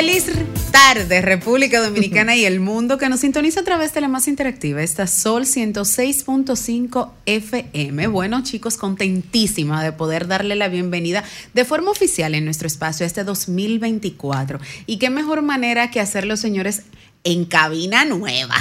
[0.00, 0.24] Feliz
[0.72, 4.82] tarde, República Dominicana y el mundo que nos sintoniza a través de la más interactiva,
[4.82, 8.06] esta Sol 106.5 FM.
[8.06, 13.24] Bueno, chicos, contentísima de poder darle la bienvenida de forma oficial en nuestro espacio este
[13.24, 14.58] 2024.
[14.86, 16.84] Y qué mejor manera que hacerlo, señores,
[17.22, 18.56] en cabina nueva.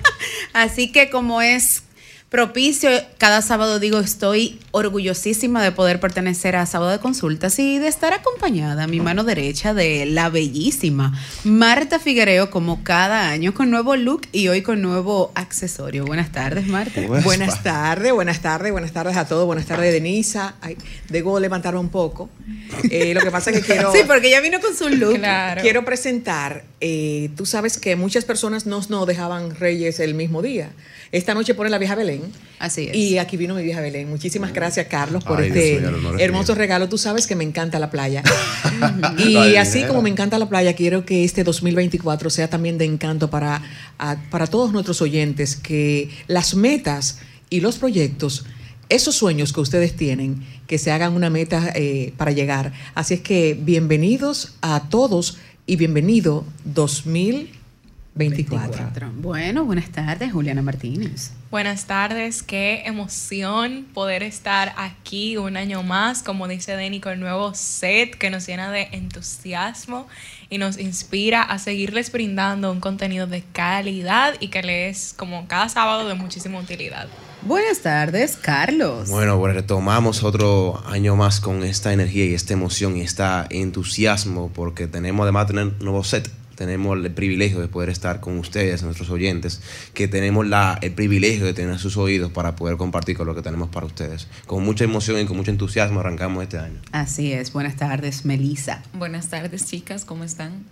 [0.54, 1.82] Así que como es
[2.30, 2.90] propicio.
[3.16, 8.12] Cada sábado digo, estoy orgullosísima de poder pertenecer a Sábado de Consultas y de estar
[8.12, 13.96] acompañada a mi mano derecha de la bellísima Marta Figuereo, como cada año, con nuevo
[13.96, 16.04] look y hoy con nuevo accesorio.
[16.04, 17.00] Buenas tardes, Marta.
[17.24, 19.46] Buenas, tardes, buenas tardes, buenas tardes a todos.
[19.46, 20.56] Buenas tardes, Denisa.
[20.60, 20.76] Ay,
[21.08, 22.28] debo levantarme un poco.
[22.90, 23.90] Eh, lo que pasa es que quiero.
[23.94, 25.18] sí, porque ella vino con su look.
[25.62, 26.64] Quiero presentar.
[26.80, 30.70] Eh, tú sabes que muchas personas no, no dejaban Reyes el mismo día.
[31.10, 32.17] Esta noche pone la vieja Belén.
[32.58, 32.96] Así es.
[32.96, 34.08] Y aquí vino mi vieja Belén.
[34.08, 35.80] Muchísimas gracias, Carlos, por este
[36.18, 36.88] hermoso regalo.
[36.88, 38.22] Tú sabes que me encanta la playa.
[39.18, 43.30] y así como me encanta la playa, quiero que este 2024 sea también de encanto
[43.30, 43.62] para,
[44.30, 48.44] para todos nuestros oyentes, que las metas y los proyectos
[48.88, 52.72] esos sueños que ustedes tienen, que se hagan una meta eh, para llegar.
[52.94, 57.57] Así es que bienvenidos a todos y bienvenido 2024.
[58.18, 59.12] 24.
[59.14, 61.30] Bueno, buenas tardes, Juliana Martínez.
[61.50, 67.20] Buenas tardes, qué emoción poder estar aquí un año más, como dice Denny, con el
[67.20, 70.08] nuevo set que nos llena de entusiasmo
[70.50, 75.68] y nos inspira a seguirles brindando un contenido de calidad y que les, como cada
[75.68, 77.08] sábado, de muchísima utilidad.
[77.42, 79.08] Buenas tardes, Carlos.
[79.08, 84.50] Bueno, pues retomamos otro año más con esta energía y esta emoción y este entusiasmo
[84.52, 88.36] porque tenemos además de tener un nuevo set tenemos el privilegio de poder estar con
[88.36, 89.60] ustedes, nuestros oyentes,
[89.94, 93.42] que tenemos la, el privilegio de tener sus oídos para poder compartir con lo que
[93.42, 94.26] tenemos para ustedes.
[94.44, 96.80] Con mucha emoción y con mucho entusiasmo arrancamos este año.
[96.90, 97.52] Así es.
[97.52, 98.82] Buenas tardes, Melissa.
[98.92, 100.04] Buenas tardes, chicas.
[100.04, 100.64] ¿Cómo están?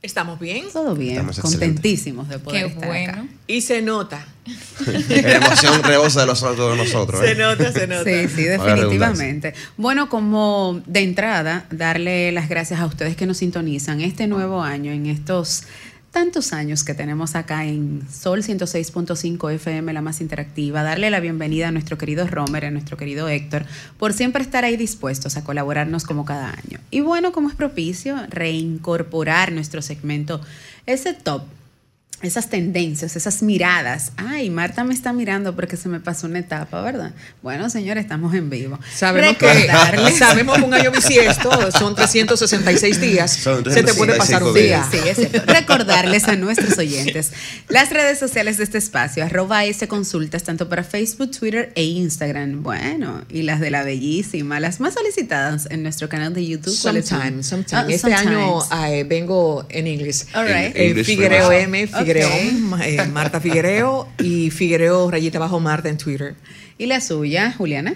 [0.00, 0.66] ¿Estamos bien?
[0.72, 1.26] Todo bien.
[1.40, 3.26] Contentísimos de poder estar acá.
[3.48, 4.24] Y se nota.
[4.86, 7.20] La emoción rebosa de los de nosotros.
[7.20, 7.34] Se ¿eh?
[7.34, 8.04] nota, se nota.
[8.04, 9.54] Sí, sí, definitivamente.
[9.76, 14.92] Bueno, como de entrada, darle las gracias a ustedes que nos sintonizan este nuevo año
[14.92, 15.64] en estos
[16.10, 21.68] tantos años que tenemos acá en Sol 106.5 FM, la más interactiva, darle la bienvenida
[21.68, 23.66] a nuestro querido Romer, a nuestro querido Héctor,
[23.98, 26.80] por siempre estar ahí dispuestos a colaborarnos como cada año.
[26.90, 30.40] Y bueno, como es propicio, reincorporar nuestro segmento,
[30.86, 31.42] ese top
[32.22, 34.12] esas tendencias, esas miradas.
[34.16, 37.12] Ay, Marta me está mirando porque se me pasó una etapa, ¿verdad?
[37.42, 38.78] Bueno, señores, estamos en vivo.
[38.94, 39.68] Sabemos que
[40.18, 43.32] sabemos un año bisiesto son 366 días.
[43.32, 44.86] se te puede pasar un día.
[44.90, 47.32] Sí, sí, Recordarles a nuestros oyentes
[47.68, 52.62] las redes sociales de este espacio, arroba S Consultas, tanto para Facebook, Twitter e Instagram.
[52.62, 56.74] Bueno, y las de la bellísima, las más solicitadas en nuestro canal de YouTube.
[56.74, 57.72] Sometimes, sometimes.
[57.72, 58.60] Ah, este año
[59.06, 60.26] vengo en inglés.
[60.34, 61.04] All right.
[61.04, 66.34] Figuereo M, eh, Marta Figuereo y Figuereo rayita bajo Marta en Twitter.
[66.78, 67.94] ¿Y la suya, Juliana?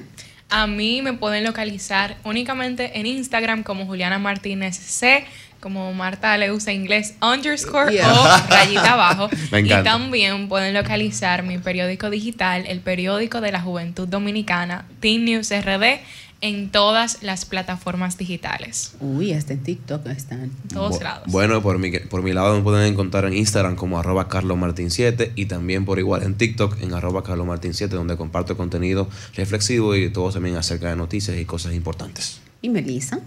[0.50, 5.24] A mí me pueden localizar únicamente en Instagram como Juliana Martínez C,
[5.60, 9.30] como Marta le usa inglés underscore o rayita abajo.
[9.64, 15.50] y también pueden localizar mi periódico digital, el periódico de la Juventud Dominicana, Teen News
[15.50, 16.00] RD
[16.42, 18.92] en todas las plataformas digitales.
[19.00, 20.50] Uy, hasta en TikTok están.
[20.72, 21.28] Todos lados.
[21.30, 25.47] Bueno, por mi, por mi lado me pueden encontrar en Instagram como arroba carlomartin7 y
[25.47, 30.56] también por igual en TikTok en arroba carlomartin7 donde comparto contenido reflexivo y todo también
[30.56, 32.41] acerca de noticias y cosas importantes.
[32.60, 33.21] ¿Y Melissa?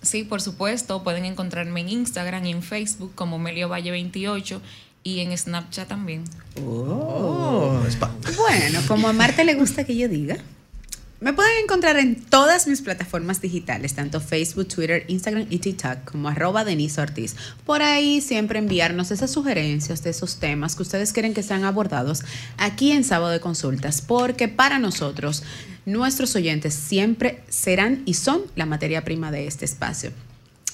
[0.00, 4.62] Sí, por supuesto, pueden encontrarme en Instagram y en Facebook como Melio Valle 28
[5.04, 6.24] y en Snapchat también.
[6.64, 7.80] Oh.
[8.36, 10.38] Bueno, como a Marta le gusta que yo diga.
[11.22, 16.28] Me pueden encontrar en todas mis plataformas digitales, tanto Facebook, Twitter, Instagram y TikTok, como
[16.28, 17.36] arroba Denise Ortiz.
[17.64, 22.24] Por ahí siempre enviarnos esas sugerencias de esos temas que ustedes quieren que sean abordados
[22.56, 25.44] aquí en Sábado de Consultas, porque para nosotros,
[25.86, 30.10] nuestros oyentes siempre serán y son la materia prima de este espacio.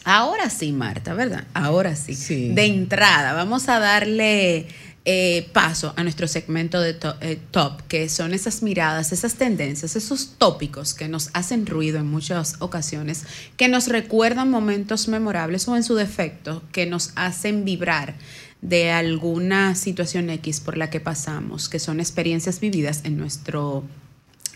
[0.05, 1.45] Ahora sí, Marta, ¿verdad?
[1.53, 2.15] Ahora sí.
[2.15, 2.55] sí.
[2.55, 4.67] De entrada, vamos a darle
[5.11, 10.35] eh, paso a nuestro segmento de eh, top, que son esas miradas, esas tendencias, esos
[10.37, 13.25] tópicos que nos hacen ruido en muchas ocasiones,
[13.57, 18.17] que nos recuerdan momentos memorables o en su defecto, que nos hacen vibrar
[18.61, 23.85] de alguna situación X por la que pasamos, que son experiencias vividas en nuestro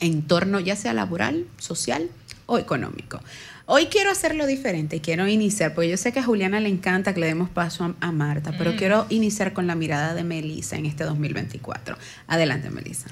[0.01, 2.11] entorno, ya sea laboral, social
[2.45, 3.21] o económico.
[3.67, 7.15] Hoy quiero hacerlo diferente y quiero iniciar, porque yo sé que a Juliana le encanta
[7.15, 8.77] que le demos paso a, Marta, pero mm.
[8.77, 11.97] quiero iniciar con la mirada de Melissa en este 2024.
[12.27, 13.09] Adelante, Melissa.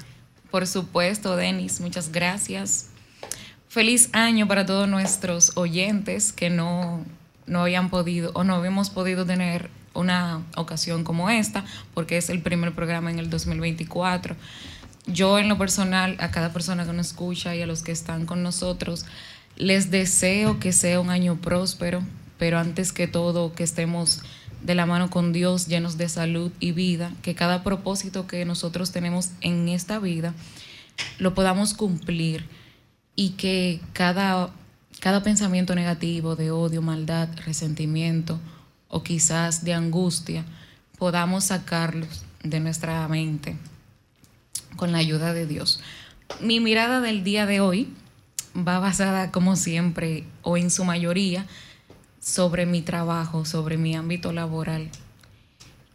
[0.49, 2.87] Por supuesto, Denis, muchas gracias.
[3.69, 7.05] Feliz año para todos nuestros oyentes que no,
[7.45, 11.63] no habían podido o no habíamos podido tener una ocasión como esta,
[11.93, 14.35] porque es el primer programa en el 2024.
[15.07, 18.25] Yo en lo personal, a cada persona que nos escucha y a los que están
[18.25, 19.05] con nosotros,
[19.61, 22.01] les deseo que sea un año próspero,
[22.39, 24.21] pero antes que todo que estemos
[24.63, 28.91] de la mano con Dios, llenos de salud y vida, que cada propósito que nosotros
[28.91, 30.33] tenemos en esta vida
[31.19, 32.47] lo podamos cumplir
[33.15, 34.49] y que cada,
[34.99, 38.39] cada pensamiento negativo de odio, maldad, resentimiento
[38.87, 40.43] o quizás de angustia,
[40.97, 43.55] podamos sacarlos de nuestra mente
[44.75, 45.81] con la ayuda de Dios.
[46.39, 47.93] Mi mirada del día de hoy
[48.55, 51.45] va basada, como siempre, o en su mayoría,
[52.19, 54.89] sobre mi trabajo, sobre mi ámbito laboral.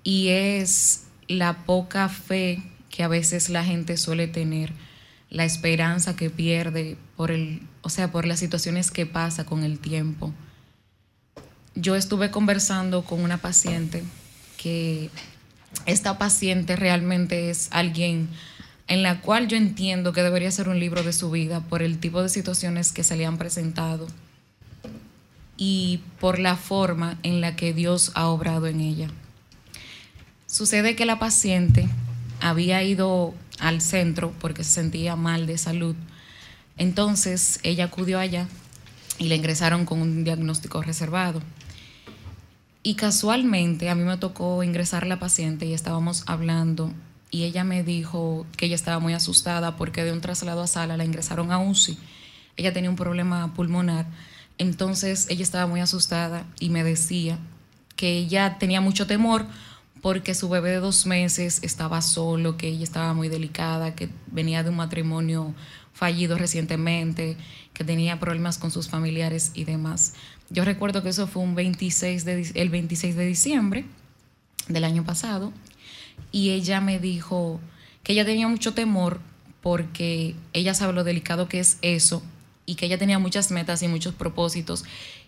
[0.02, 4.72] Y es la poca fe que a veces la gente suele tener,
[5.28, 9.78] la esperanza que pierde por el, o sea, por las situaciones que pasa con el
[9.78, 10.32] tiempo.
[11.74, 14.02] Yo estuve conversando con una paciente
[14.56, 15.10] que
[15.84, 18.28] esta paciente realmente es alguien
[18.88, 21.98] en la cual yo entiendo que debería ser un libro de su vida por el
[21.98, 24.06] tipo de situaciones que se le han presentado
[25.56, 29.08] y por la forma en la que Dios ha obrado en ella.
[30.46, 31.88] Sucede que la paciente
[32.40, 35.96] había ido al centro porque se sentía mal de salud.
[36.78, 38.46] Entonces ella acudió allá
[39.18, 41.42] y le ingresaron con un diagnóstico reservado.
[42.82, 46.92] Y casualmente a mí me tocó ingresar la paciente y estábamos hablando
[47.30, 50.96] y ella me dijo que ella estaba muy asustada porque de un traslado a sala
[50.96, 51.98] la ingresaron a UCI.
[52.56, 54.06] Ella tenía un problema pulmonar,
[54.58, 57.38] entonces ella estaba muy asustada y me decía
[57.96, 59.46] que ella tenía mucho temor
[60.02, 64.62] porque su bebé de dos meses estaba solo, que ella estaba muy delicada, que venía
[64.62, 65.54] de un matrimonio
[65.92, 67.36] fallido recientemente,
[67.72, 70.14] que tenía problemas con sus familiares y demás.
[70.50, 73.84] Yo recuerdo que eso fue un 26 de, el 26 de diciembre
[74.68, 75.52] del año pasado
[76.32, 77.60] y ella me dijo
[78.02, 79.20] que ella tenía mucho temor
[79.62, 82.22] porque ella sabe lo delicado que es eso
[82.66, 84.84] y que ella tenía muchas metas y muchos propósitos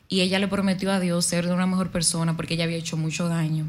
[0.09, 2.97] y ella le prometió a Dios ser de una mejor persona porque ella había hecho
[2.97, 3.67] mucho daño.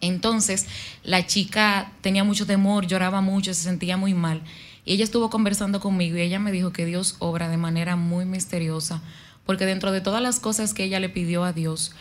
[0.00, 0.66] Entonces
[1.02, 4.42] la chica tenía mucho temor, lloraba mucho, se sentía muy mal.
[4.84, 8.26] Y ella estuvo conversando conmigo y ella me dijo que Dios obra de manera muy
[8.26, 9.02] misteriosa,
[9.46, 11.92] porque dentro de todas las cosas que ella le pidió a Dios,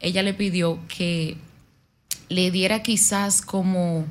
[0.00, 1.36] ella le pidió que
[2.32, 4.06] le diera quizás como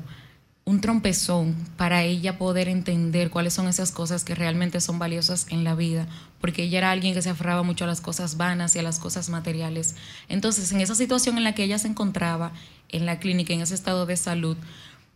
[0.64, 5.64] un trompezón para ella poder entender cuáles son esas cosas que realmente son valiosas en
[5.64, 6.06] la vida,
[6.40, 9.00] porque ella era alguien que se aferraba mucho a las cosas vanas y a las
[9.00, 9.96] cosas materiales.
[10.28, 12.52] Entonces, en esa situación en la que ella se encontraba,
[12.90, 14.56] en la clínica, en ese estado de salud,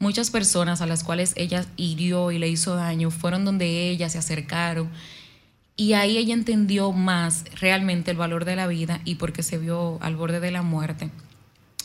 [0.00, 4.18] muchas personas a las cuales ella hirió y le hizo daño fueron donde ella se
[4.18, 4.90] acercaron
[5.76, 9.98] y ahí ella entendió más realmente el valor de la vida y porque se vio
[10.00, 11.10] al borde de la muerte.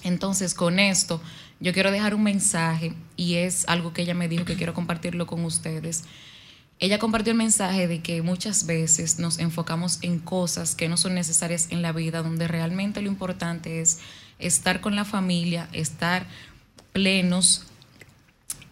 [0.03, 1.21] Entonces, con esto,
[1.59, 5.27] yo quiero dejar un mensaje y es algo que ella me dijo que quiero compartirlo
[5.27, 6.03] con ustedes.
[6.79, 11.13] Ella compartió el mensaje de que muchas veces nos enfocamos en cosas que no son
[11.13, 13.99] necesarias en la vida, donde realmente lo importante es
[14.39, 16.25] estar con la familia, estar
[16.91, 17.67] plenos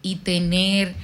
[0.02, 0.96] y tener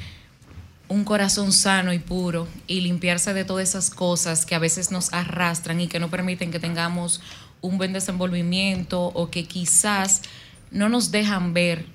[0.89, 5.13] un corazón sano y puro y limpiarse de todas esas cosas que a veces nos
[5.13, 7.21] arrastran y que no permiten que tengamos
[7.61, 10.23] un buen desenvolvimiento o que quizás
[10.71, 11.87] no nos dejan ver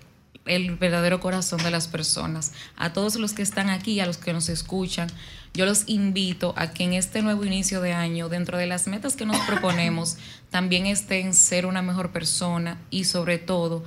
[0.45, 2.53] el verdadero corazón de las personas.
[2.75, 5.09] A todos los que están aquí, a los que nos escuchan,
[5.53, 9.15] yo los invito a que en este nuevo inicio de año, dentro de las metas
[9.15, 10.17] que nos proponemos,
[10.49, 13.83] también estén ser una mejor persona y sobre todo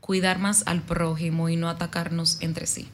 [0.00, 2.88] cuidar más al prójimo y no atacarnos entre sí.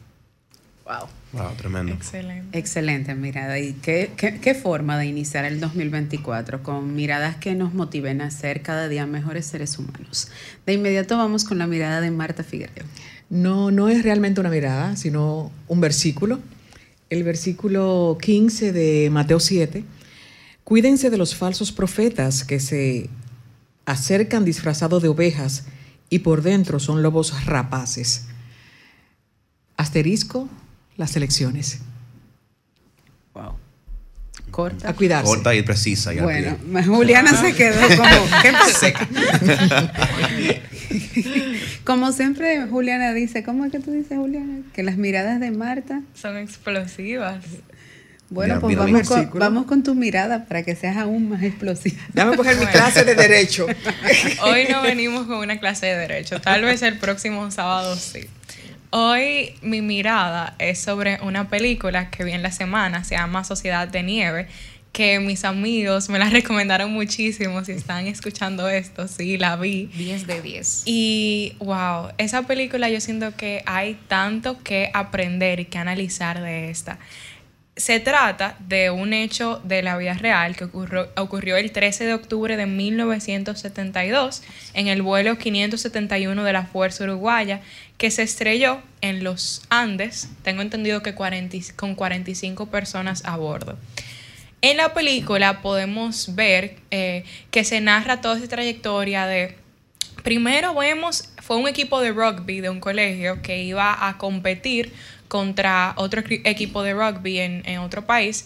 [0.84, 1.08] Wow.
[1.32, 1.92] Wow, tremendo.
[1.92, 2.58] Excelente.
[2.58, 3.58] Excelente mirada.
[3.58, 8.62] ¿Y qué, qué, forma de iniciar el 2024 con miradas que nos motiven a ser
[8.62, 10.28] cada día mejores seres humanos?
[10.66, 12.84] De inmediato vamos con la mirada de Marta Figueroa.
[13.30, 16.40] No, no es realmente una mirada, sino un versículo.
[17.10, 19.84] El versículo 15 de Mateo 7.
[20.64, 23.08] Cuídense de los falsos profetas que se
[23.84, 25.66] acercan disfrazados de ovejas
[26.10, 28.26] y por dentro son lobos rapaces.
[29.76, 30.48] asterisco,
[30.96, 31.80] las elecciones.
[33.34, 33.56] Wow.
[34.50, 34.90] Corta.
[34.90, 35.26] A cuidarse.
[35.26, 36.12] Corta y precisa.
[36.12, 38.42] bueno, Juliana se quedó como...
[38.42, 38.92] ¿Qué pasa?
[41.84, 44.62] como siempre Juliana dice, ¿cómo es que tú dices, Juliana?
[44.74, 46.02] Que las miradas de Marta...
[46.14, 47.42] Son explosivas.
[48.32, 52.00] Bueno, pues vamos, con, vamos, con, tu mirada para que seas aún más explosiva.
[52.14, 53.66] Dame coger mi clase de derecho.
[54.42, 58.20] Hoy no venimos con una clase de derecho, tal vez el próximo sábado sí.
[58.94, 63.88] Hoy mi mirada es sobre una película que vi en la semana, se llama Sociedad
[63.88, 64.48] de Nieve,
[64.92, 67.64] que mis amigos me la recomendaron muchísimo.
[67.64, 69.86] Si están escuchando esto, sí, la vi.
[69.86, 70.82] 10 de 10.
[70.84, 76.68] Y wow, esa película yo siento que hay tanto que aprender y que analizar de
[76.68, 76.98] esta.
[77.82, 82.14] Se trata de un hecho de la vida real que ocurrió, ocurrió, el 13 de
[82.14, 87.60] octubre de 1972 en el vuelo 571 de la Fuerza Uruguaya
[87.98, 91.16] que se estrelló en los Andes, tengo entendido que
[91.74, 93.76] con 45 personas a bordo.
[94.60, 99.56] En la película podemos ver eh, que se narra toda esa trayectoria de
[100.22, 104.92] primero vemos, fue un equipo de rugby de un colegio que iba a competir
[105.32, 108.44] contra otro equipo de rugby en, otro país.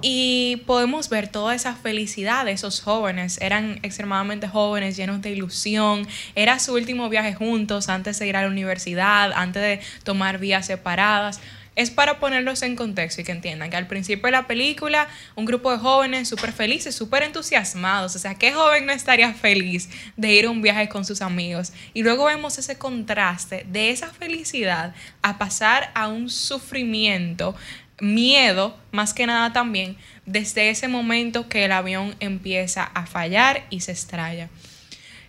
[0.00, 3.40] Y podemos ver toda esa felicidad de esos jóvenes.
[3.40, 6.06] Eran extremadamente jóvenes, llenos de ilusión.
[6.36, 10.66] Era su último viaje juntos antes de ir a la universidad, antes de tomar vías
[10.66, 11.40] separadas
[11.76, 15.44] es para ponerlos en contexto y que entiendan que al principio de la película, un
[15.44, 20.32] grupo de jóvenes súper felices, súper entusiasmados, o sea, ¿qué joven no estaría feliz de
[20.32, 21.72] ir a un viaje con sus amigos?
[21.94, 27.54] Y luego vemos ese contraste de esa felicidad a pasar a un sufrimiento,
[28.00, 29.96] miedo, más que nada también,
[30.26, 34.48] desde ese momento que el avión empieza a fallar y se estrella.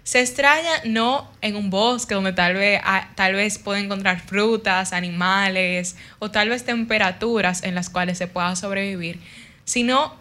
[0.04, 4.94] Se extraña no en un bosque donde tal vez, ah, tal vez pueda encontrar frutas,
[4.94, 9.20] animales o tal vez temperaturas en las cuales se pueda sobrevivir,
[9.64, 10.16] sino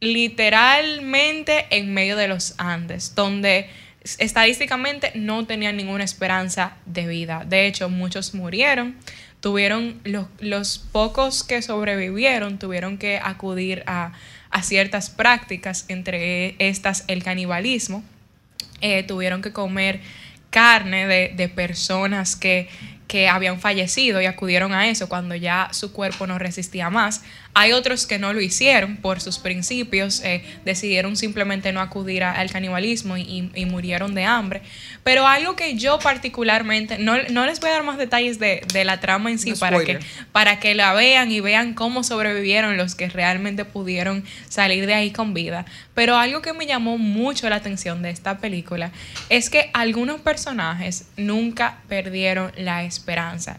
[0.00, 3.68] literalmente en medio de los Andes, donde
[4.18, 7.44] estadísticamente no tenían ninguna esperanza de vida.
[7.44, 8.96] De hecho, muchos murieron,
[9.40, 14.12] tuvieron los, los pocos que sobrevivieron, tuvieron que acudir a,
[14.50, 18.04] a ciertas prácticas, entre estas el canibalismo
[18.84, 20.00] eh, tuvieron que comer
[20.50, 22.68] carne de, de personas que,
[23.06, 27.22] que habían fallecido y acudieron a eso cuando ya su cuerpo no resistía más.
[27.52, 32.50] Hay otros que no lo hicieron por sus principios, eh, decidieron simplemente no acudir al
[32.50, 34.62] canibalismo y, murieron de hambre.
[35.04, 39.30] Pero algo que yo particularmente, no, les voy a dar más detalles de, la trama
[39.30, 40.00] en sí para que,
[40.32, 45.10] para que la vean y vean cómo sobrevivieron los que realmente pudieron salir de ahí
[45.12, 45.64] con vida.
[45.94, 48.90] Pero algo que me llamó mucho la atención de esta película
[49.28, 53.58] es que algunos personajes nunca perdieron la esperanza.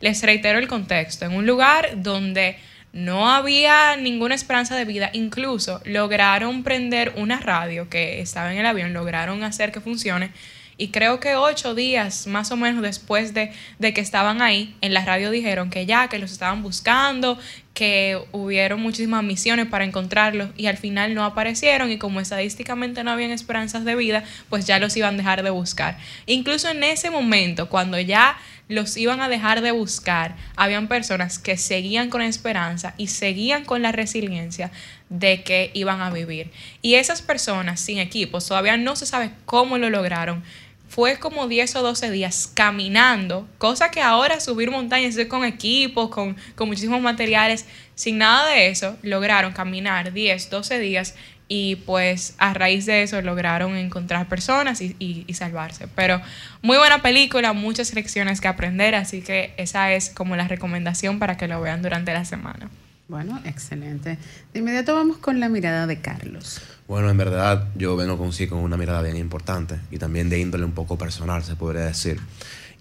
[0.00, 2.56] Les reitero el contexto, en un lugar donde
[2.94, 5.10] no había ninguna esperanza de vida.
[5.12, 10.30] Incluso lograron prender una radio que estaba en el avión, lograron hacer que funcione.
[10.78, 14.94] Y creo que ocho días más o menos después de, de, que estaban ahí, en
[14.94, 17.38] la radio dijeron que ya, que los estaban buscando,
[17.74, 23.12] que hubieron muchísimas misiones para encontrarlos y al final no aparecieron y como estadísticamente no
[23.12, 25.96] habían esperanzas de vida, pues ya los iban a dejar de buscar.
[26.26, 28.36] Incluso en ese momento, cuando ya
[28.68, 33.82] los iban a dejar de buscar, habían personas que seguían con esperanza y seguían con
[33.82, 34.70] la resiliencia
[35.08, 36.50] de que iban a vivir.
[36.82, 40.44] Y esas personas sin equipos, todavía no se sabe cómo lo lograron.
[40.90, 46.36] Fue como 10 o 12 días caminando, cosa que ahora subir montañas con equipos, con,
[46.56, 51.14] con muchísimos materiales, sin nada de eso, lograron caminar 10, 12 días
[51.52, 55.88] y pues a raíz de eso lograron encontrar personas y, salvarse.
[55.96, 56.20] Pero
[56.62, 61.36] muy buena película, muchas lecciones que aprender, así que esa es como la recomendación para
[61.36, 62.70] que lo vean durante la semana.
[63.08, 64.16] Bueno, excelente.
[64.52, 66.60] De inmediato vamos con la mirada de Carlos.
[66.90, 70.64] Bueno, en verdad yo vengo consigo con una mirada bien importante y también de índole
[70.64, 72.18] un poco personal, se podría decir.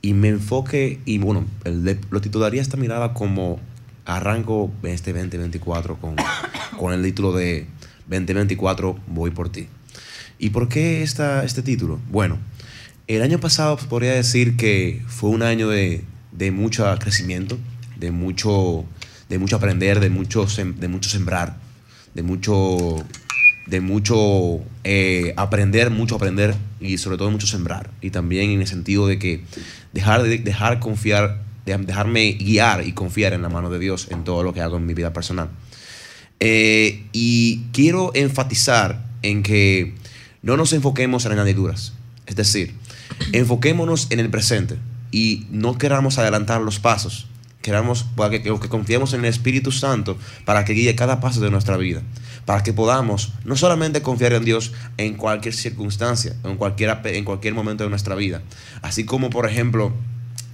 [0.01, 1.45] Y me enfoque, y bueno,
[2.09, 3.59] lo titularía esta mirada como
[4.05, 6.15] arranco este 2024 con,
[6.79, 7.67] con el título de
[8.07, 9.67] 2024 voy por ti.
[10.39, 11.99] ¿Y por qué esta, este título?
[12.09, 12.39] Bueno,
[13.05, 17.59] el año pasado podría decir que fue un año de, de mucho crecimiento,
[17.95, 18.85] de mucho,
[19.29, 21.57] de mucho aprender, de mucho, de mucho sembrar,
[22.15, 23.05] de mucho,
[23.69, 27.91] de mucho eh, aprender, mucho aprender y sobre todo mucho sembrar.
[28.01, 29.43] Y también en el sentido de que
[29.93, 34.43] dejar, de, dejar confiar, dejarme guiar y confiar en la mano de Dios en todo
[34.43, 35.49] lo que hago en mi vida personal.
[36.39, 39.93] Eh, y quiero enfatizar en que
[40.41, 41.93] no nos enfoquemos en añadiduras.
[42.25, 42.73] Es decir,
[43.33, 44.77] enfoquémonos en el presente
[45.11, 47.28] y no queramos adelantar los pasos
[47.61, 51.51] queramos, para que, que confiemos en el Espíritu Santo para que guíe cada paso de
[51.51, 52.01] nuestra vida,
[52.45, 57.53] para que podamos no solamente confiar en Dios en cualquier circunstancia, en cualquier, en cualquier
[57.53, 58.41] momento de nuestra vida,
[58.81, 59.93] así como por ejemplo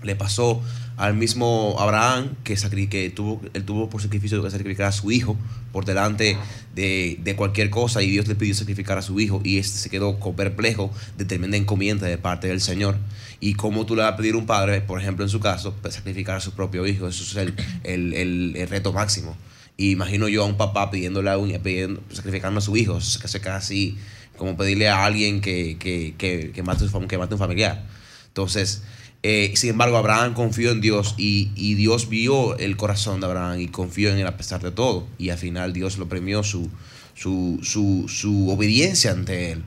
[0.03, 0.61] le pasó
[0.97, 2.55] al mismo Abraham que,
[2.89, 5.37] que tuvo, él tuvo por sacrificio que sacrificar a su hijo
[5.71, 6.37] por delante
[6.73, 10.17] de, cualquier cosa y Dios le pidió sacrificar a su hijo y este se quedó
[10.35, 12.97] perplejo de tremenda encomienda de parte del Señor.
[13.41, 15.75] Y cómo tú le vas a pedir a un padre, por ejemplo en su caso,
[15.81, 19.35] pues, sacrificar a su propio hijo, eso es el, el, reto máximo.
[19.77, 23.27] Y imagino yo a un papá pidiéndole a un, pidiendo, sacrificando a su hijo, que
[23.27, 23.97] se casi
[24.37, 27.83] como pedirle a alguien que, que, que, que mate, que mate un familiar.
[28.27, 28.83] Entonces,
[29.27, 33.67] eh, sin embargo, Abraham confió en Dios y, Dios vio el corazón de Abraham y
[33.69, 35.07] confió en él a pesar de todo.
[35.17, 36.69] Y al final Dios lo premió su,
[37.15, 39.63] su, obediencia ante él.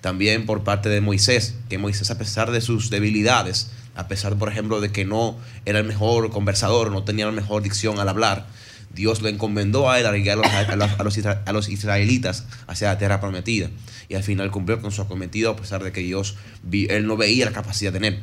[0.00, 4.48] También por parte de Moisés, que Moisés a pesar de sus debilidades, a pesar, por
[4.48, 8.46] ejemplo, de que no era el mejor conversador, no tenía la mejor dicción al hablar,
[8.94, 13.20] Dios lo encomendó a él a guiar a los, a, los, israelitas hacia la tierra
[13.20, 13.68] prometida.
[14.08, 16.36] Y al final cumplió con su acometido a pesar de que Dios,
[16.72, 18.22] él no veía la capacidad de él.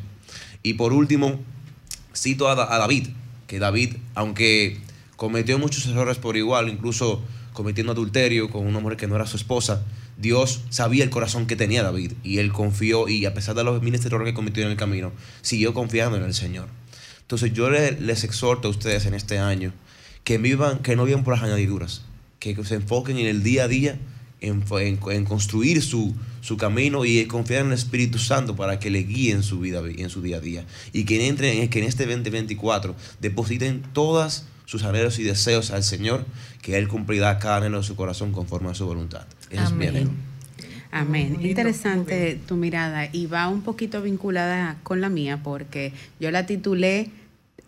[0.63, 1.39] Y por último,
[2.15, 3.07] cito a, David,
[3.47, 4.79] que David, aunque
[5.15, 7.21] cometió muchos errores por igual, incluso
[7.53, 9.83] cometiendo adulterio con una mujer que no era su esposa,
[10.17, 13.81] Dios sabía el corazón que tenía David y él confió y a pesar de los
[13.81, 16.69] miles de errores que cometió en el camino, siguió confiando en el Señor.
[17.21, 19.73] Entonces yo les, exhorto a ustedes en este año
[20.23, 22.03] que vivan, que no vivan por las añadiduras,
[22.39, 23.97] que se enfoquen en el día a día
[24.41, 29.31] en, construir su, su, camino y confiar en el Espíritu Santo para que le guíe
[29.31, 30.65] en su vida, en su día a día.
[30.91, 36.25] Y que entren, que en este 2024 depositen todas sus anhelos y deseos al Señor,
[36.61, 39.25] que Él cumplirá cada anhelo de su corazón conforme a su voluntad.
[39.55, 40.09] Amén.
[40.91, 41.37] Amén.
[41.41, 47.09] Interesante tu mirada y va un poquito vinculada con la mía porque yo la titulé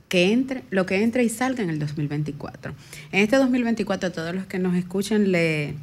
[0.10, 2.74] que entre, lo que entre y salga en el 2024.
[3.12, 5.76] En este 2024 todos los que nos escuchan le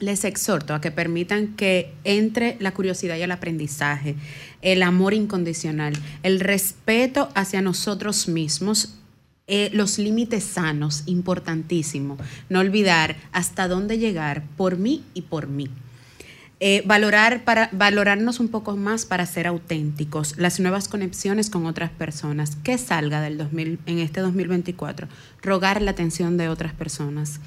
[0.00, 4.16] les exhorto a que permitan que entre la curiosidad y el aprendizaje,
[4.62, 8.94] el amor incondicional, el respeto hacia nosotros mismos,
[9.46, 12.18] eh, los límites sanos, importantísimo.
[12.48, 15.68] No olvidar hasta dónde llegar por mí y por mí.
[16.60, 21.90] Eh, valorar para valorarnos un poco más para ser auténticos, las nuevas conexiones con otras
[21.90, 25.06] personas, que salga del 2000 en este 2024,
[25.40, 27.38] rogar la atención de otras personas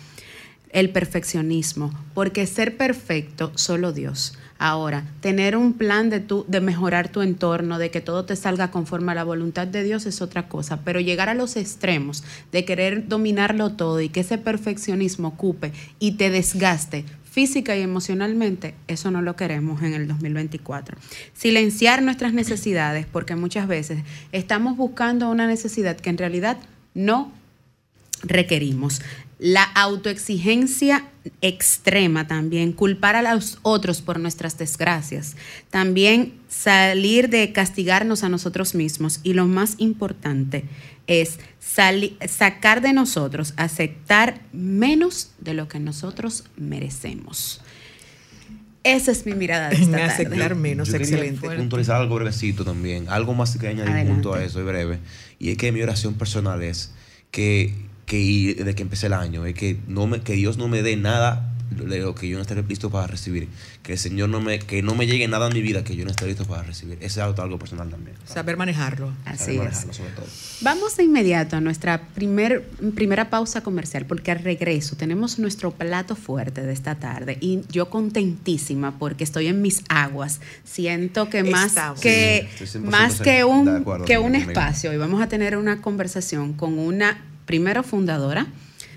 [0.72, 4.38] el perfeccionismo, porque ser perfecto solo Dios.
[4.58, 8.70] Ahora, tener un plan de, tu, de mejorar tu entorno, de que todo te salga
[8.70, 12.64] conforme a la voluntad de Dios es otra cosa, pero llegar a los extremos de
[12.64, 19.10] querer dominarlo todo y que ese perfeccionismo ocupe y te desgaste física y emocionalmente, eso
[19.10, 20.98] no lo queremos en el 2024.
[21.34, 24.04] Silenciar nuestras necesidades, porque muchas veces
[24.34, 26.58] estamos buscando una necesidad que en realidad
[26.94, 27.32] no
[28.24, 29.02] requerimos
[29.42, 31.08] la autoexigencia
[31.42, 35.36] extrema también, culpar a los otros por nuestras desgracias,
[35.72, 40.66] también salir de castigarnos a nosotros mismos y lo más importante
[41.08, 47.62] es sacar de nosotros, aceptar menos de lo que nosotros merecemos.
[48.84, 51.50] Esa es mi mirada de esta Aceptar menos, excelente.
[51.50, 55.00] puntualizar algo brevecito también, algo más que añadir junto a eso y breve,
[55.40, 56.94] y es que mi oración personal es
[57.32, 60.82] que que desde que empecé el año, es que, no me, que Dios no me
[60.82, 63.48] dé nada de lo que yo no esté listo para recibir.
[63.84, 66.04] Que el Señor no me, que no me llegue nada en mi vida que yo
[66.04, 66.98] no esté listo para recibir.
[67.00, 68.18] Ese es algo, personal también.
[68.26, 69.14] Saber manejarlo.
[69.24, 69.88] Así es.
[70.60, 76.18] Vamos de inmediato a nuestra primer, primera pausa comercial, porque al regreso tenemos nuestro plato
[76.18, 77.38] fuerte de esta tarde.
[77.40, 80.42] Y yo contentísima porque estoy en mis aguas.
[80.66, 82.50] Siento que más que,
[82.82, 87.84] más que un, que un espacio, y vamos a tener una conversación con una primero
[87.84, 88.48] fundadora,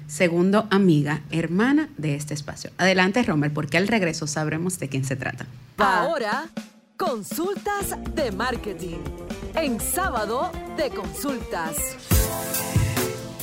[0.07, 2.71] segundo amiga, hermana de este espacio.
[2.79, 5.45] Adelante, Romer, porque al regreso sabremos de quién se trata.
[5.77, 6.47] Ahora,
[6.97, 8.99] consultas de marketing.
[9.57, 11.75] En sábado de consultas.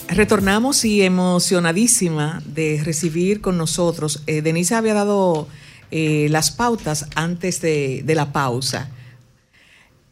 [0.08, 4.24] Retornamos y emocionadísima de recibir con nosotros.
[4.28, 5.50] Eh, Denise había dado
[5.92, 8.90] eh, las pautas antes de, de la pausa.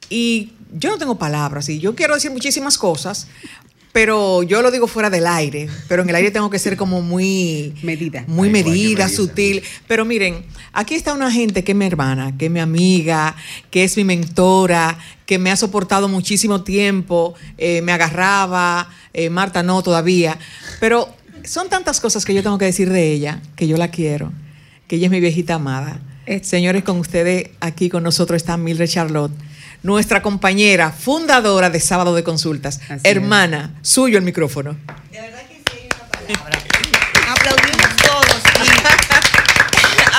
[0.10, 3.28] Y yo no tengo palabras y yo quiero decir muchísimas cosas,
[3.91, 7.02] pero yo lo digo fuera del aire, pero en el aire tengo que ser como
[7.02, 9.63] muy medida, muy medida, sutil.
[9.88, 13.36] Pero miren, aquí está una gente que es mi hermana, que es mi amiga,
[13.71, 19.63] que es mi mentora, que me ha soportado muchísimo tiempo, eh, me agarraba, eh, Marta
[19.63, 20.38] no todavía,
[20.80, 21.10] pero
[21.43, 24.32] son tantas cosas que yo tengo que decir de ella, que yo la quiero,
[24.88, 25.99] que ella es mi viejita amada.
[26.43, 29.32] Señores, con ustedes aquí con nosotros está Mildred Charlotte
[29.84, 32.80] nuestra compañera fundadora de Sábado de Consultas.
[33.04, 34.78] Hermana, suyo el micrófono.
[35.12, 36.60] De verdad que sí, una palabra.
[37.30, 38.42] Aplaudimos todos.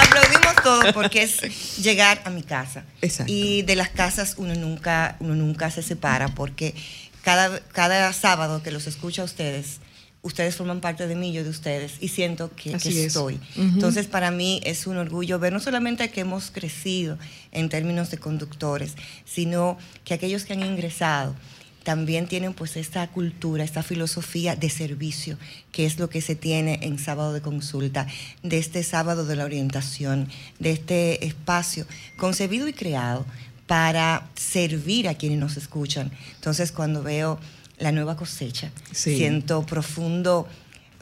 [0.02, 2.84] aplaudimos todos porque es llegar a mi casa.
[3.02, 3.32] Exacto.
[3.32, 6.74] Y de las casas uno nunca, uno nunca se separa porque
[7.22, 9.80] cada, cada sábado que los escucho a ustedes,
[10.22, 13.40] ustedes forman parte de mí, yo de ustedes, y siento que, estoy.
[13.56, 17.18] Entonces, para mí es un orgullo ver no solamente que hemos crecido
[17.52, 21.34] en términos de conductores, sino que aquellos que han ingresado
[21.82, 25.38] también tienen pues esta cultura, esta filosofía de servicio,
[25.72, 28.06] que es lo que se tiene en sábado de consulta,
[28.42, 30.28] de este sábado de la orientación,
[30.58, 31.86] de este espacio
[32.18, 33.24] concebido y creado
[33.66, 36.10] para servir a quienes nos escuchan.
[36.34, 37.38] Entonces, cuando veo
[37.80, 38.70] la nueva cosecha.
[38.92, 40.46] Siento profundo,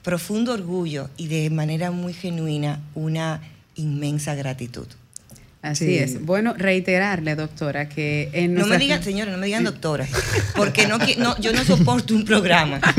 [0.02, 3.42] profundo orgullo y de manera muy genuina una
[3.74, 4.86] inmensa gratitud.
[5.68, 6.24] Así es.
[6.24, 10.06] Bueno, reiterarle, doctora, que en No me digan, señora, no me digan doctora,
[10.56, 12.80] porque no, no, yo no soporto un programa.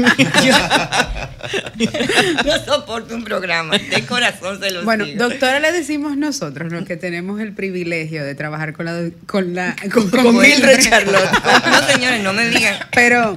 [2.45, 6.97] no soporto un programa, de corazón se lo Bueno, doctora le decimos nosotros, los que
[6.97, 9.10] tenemos el privilegio de trabajar con la...
[9.25, 11.32] Con, la, con, Mildred Charlotte.
[11.65, 12.75] no, señores, no me digan.
[12.93, 13.36] Pero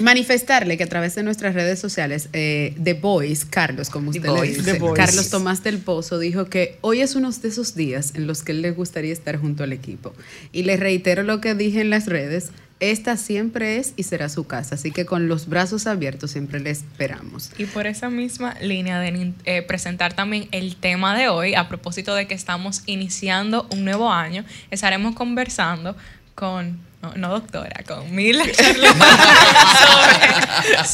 [0.00, 4.42] manifestarle que a través de nuestras redes sociales, eh, The Voice, Carlos, como usted le
[4.42, 8.41] dice, Carlos Tomás del Pozo, dijo que hoy es uno de esos días en los
[8.42, 10.12] que él le gustaría estar junto al equipo.
[10.52, 12.50] Y le reitero lo que dije en las redes,
[12.82, 16.70] esta siempre es y será su casa, así que con los brazos abiertos siempre le
[16.70, 17.52] esperamos.
[17.56, 22.12] Y por esa misma línea de eh, presentar también el tema de hoy, a propósito
[22.16, 25.94] de que estamos iniciando un nuevo año, estaremos conversando
[26.34, 26.80] con
[27.16, 28.44] no, doctora, con Mila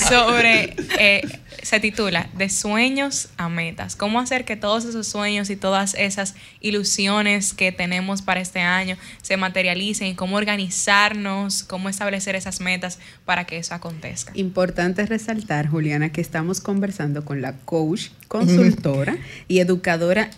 [0.09, 1.21] sobre, eh,
[1.63, 3.95] se titula De sueños a metas.
[3.95, 8.97] Cómo hacer que todos esos sueños y todas esas ilusiones que tenemos para este año
[9.21, 14.33] se materialicen, cómo organizarnos, cómo establecer esas metas para que eso acontezca.
[14.35, 20.31] Importante resaltar, Juliana, que estamos conversando con la coach, consultora y educadora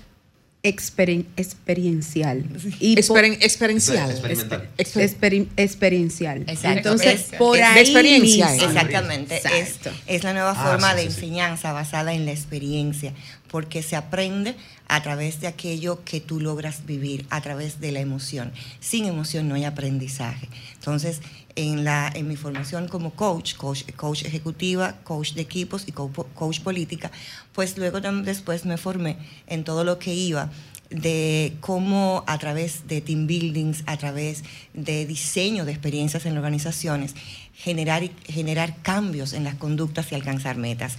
[0.63, 2.45] experiencial.
[2.81, 4.11] Y experiencial.
[5.57, 6.47] experiencial.
[6.47, 7.81] Entonces, por ahí.
[7.81, 8.55] experiencia.
[8.55, 9.41] Exactamente.
[10.07, 13.15] Es, la nueva ah, forma de enseñanza basada en la experiencia,
[13.51, 14.55] porque se aprende
[14.89, 18.53] a través de aquello que tú logras vivir, a través de la emoción.
[18.81, 20.49] Sin emoción no hay aprendizaje.
[20.75, 21.21] Entonces,
[21.61, 26.61] en, la, en mi formación como coach, coach, coach ejecutiva, coach de equipos y coach,
[26.61, 27.11] política,
[27.53, 30.51] pues luego después me formé en todo lo que iba
[30.89, 34.43] de cómo a través de team buildings, a través
[34.75, 37.15] de diseño de experiencias en organizaciones,
[37.55, 40.97] generar, generar cambios en las conductas y alcanzar metas.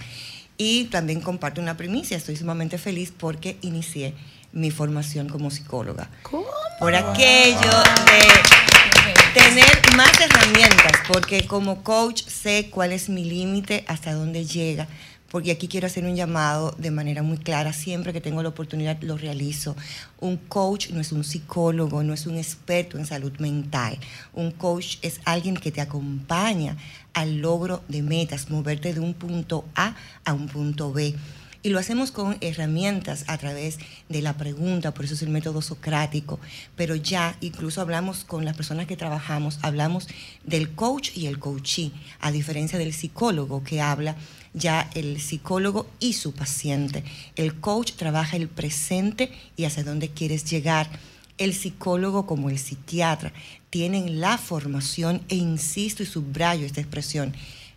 [0.56, 4.14] Y también comparto una primicia, estoy sumamente feliz porque inicié
[4.52, 6.10] mi formación como psicóloga.
[6.22, 6.46] ¿Cómo?
[6.78, 7.70] Por aquello
[8.06, 14.88] de tener más herramientas, porque como coach sé cuál es mi límite, hasta dónde llega,
[15.30, 19.00] porque aquí quiero hacer un llamado de manera muy clara, siempre que tengo la oportunidad
[19.00, 19.74] lo realizo.
[20.20, 23.98] Un coach no es un psicólogo, no es un experto en salud mental.
[24.34, 26.76] Un coach es alguien que te acompaña
[27.14, 29.94] al logro de metas, moverte de un punto A
[30.26, 31.14] a un punto B.
[31.64, 35.62] Y lo hacemos con herramientas a través de la pregunta, por eso es el método
[35.62, 36.40] socrático.
[36.74, 40.08] Pero ya incluso hablamos con las personas que trabajamos, hablamos
[40.44, 44.16] del coach y el coachee, a diferencia del psicólogo que habla
[44.54, 47.04] ya el psicólogo y su paciente.
[47.36, 50.90] El coach trabaja el presente y hacia dónde quieres llegar.
[51.38, 53.32] El psicólogo como el psiquiatra
[53.70, 57.34] tienen la formación, e insisto y subrayo esta expresión,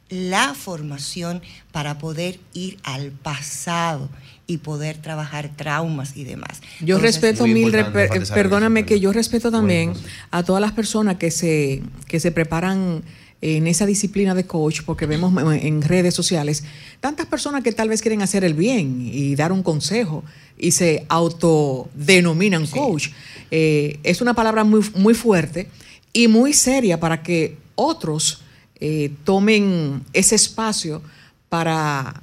[0.09, 1.41] la formación
[1.71, 4.09] para poder ir al pasado
[4.47, 6.61] y poder trabajar traumas y demás.
[6.81, 9.93] Yo respeto, mil, perdóname que yo respeto también
[10.29, 13.03] a todas las personas que se, que se preparan
[13.41, 16.63] en esa disciplina de coach, porque vemos en redes sociales
[16.99, 20.23] tantas personas que tal vez quieren hacer el bien y dar un consejo
[20.57, 23.09] y se autodenominan coach.
[23.51, 25.69] Eh, es una palabra muy, muy fuerte
[26.13, 28.41] y muy seria para que otros
[28.79, 31.01] eh, tomen ese espacio
[31.49, 32.21] para,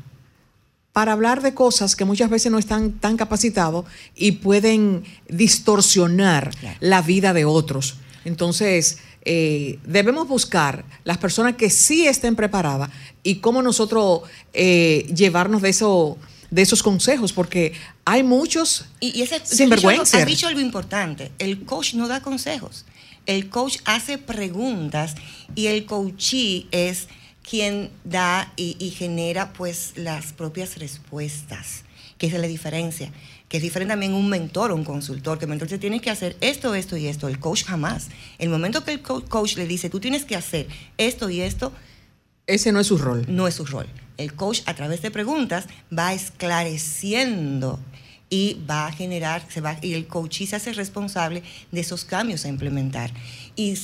[0.93, 7.03] para hablar de cosas que muchas veces no están tan capacitados y pueden distorsionar la
[7.03, 7.97] vida de otros.
[8.25, 12.91] Entonces, eh, debemos buscar las personas que sí estén preparadas
[13.23, 16.19] y cómo nosotros eh, llevarnos de eso
[16.51, 17.73] de esos consejos, porque
[18.05, 20.19] hay muchos y, y ese, sinvergüenza.
[20.19, 22.85] Has dicho algo importante, el coach no da consejos,
[23.27, 25.15] el coach hace preguntas
[25.55, 27.09] y el coachee es
[27.49, 31.85] quien da y, genera pues las propias respuestas,
[32.19, 33.13] que es la diferencia
[33.49, 36.09] que es diferente también un mentor o un consultor, que el mentor te tiene que
[36.09, 37.29] hacer esto, esto y esto.
[37.29, 38.09] El coach jamás.
[38.39, 41.71] El momento que el coach le dice, tú tienes que hacer esto y esto,
[42.47, 43.27] ese no es su rol.
[43.29, 43.87] No es su rol.
[44.17, 47.79] El coach a través de preguntas va esclareciendo
[48.33, 52.47] y va a generar, se va, y el coach se hace responsable de esos cambios
[52.47, 53.11] a implementar.
[53.57, 53.77] Y,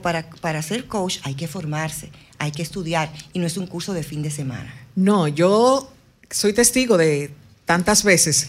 [0.00, 3.92] para, para ser coach hay que formarse, hay que estudiar, y no es un curso
[3.94, 4.72] de fin de semana.
[4.94, 5.90] No, yo
[6.30, 7.32] soy testigo de
[7.64, 8.48] tantas veces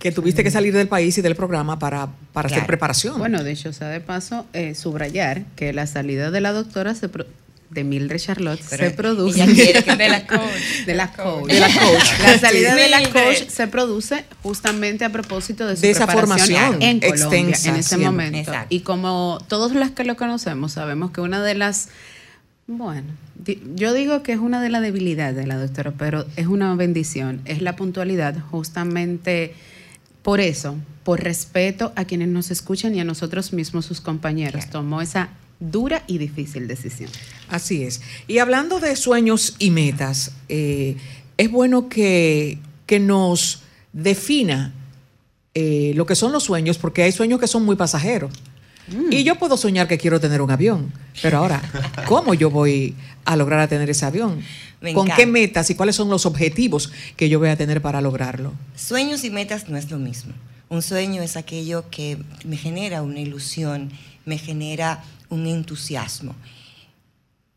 [0.00, 3.16] que tuviste que salir del país y del programa para, para hacer preparación.
[3.18, 6.96] Bueno, de hecho, o sea, de paso, eh, subrayar que la salida de la doctora
[6.96, 7.08] se
[7.70, 9.46] de Mildred Charlotte se produce.
[9.46, 10.40] De la coach
[10.86, 11.48] de la coach.
[11.48, 12.20] De la coach.
[12.22, 17.00] La salida de la coach se produce justamente a propósito de su esa formación en
[17.00, 18.52] Colombia en ese momento.
[18.68, 21.88] y como todos los que lo conocemos sabemos que una de las
[22.68, 23.06] bueno,
[23.76, 27.40] yo digo que es una de las debilidades de la doctora, pero es una bendición,
[27.44, 29.54] es la puntualidad, justamente
[30.22, 30.74] por eso,
[31.04, 35.28] por respeto a quienes nos escuchan y a nosotros mismos, sus compañeros, tomó esa
[35.60, 37.10] dura y difícil decisión.
[37.48, 38.02] Así es.
[38.26, 40.96] Y hablando de sueños y metas, eh,
[41.36, 42.58] es bueno que,
[43.00, 44.72] nos defina
[45.54, 48.32] eh, lo que son los sueños, porque hay sueños que son muy pasajeros.
[48.88, 49.12] Mm.
[49.12, 50.92] Y yo puedo soñar que quiero tener un avión,
[51.22, 51.60] pero ahora,
[52.06, 54.42] ¿cómo yo voy a lograr a tener ese avión?
[54.94, 58.52] ¿Con qué metas y cuáles son los objetivos que yo voy a tener para lograrlo?
[58.76, 60.32] Sueños y metas no es lo mismo.
[60.68, 63.90] Un sueño es aquello que me genera una ilusión,
[64.24, 66.34] me genera un entusiasmo.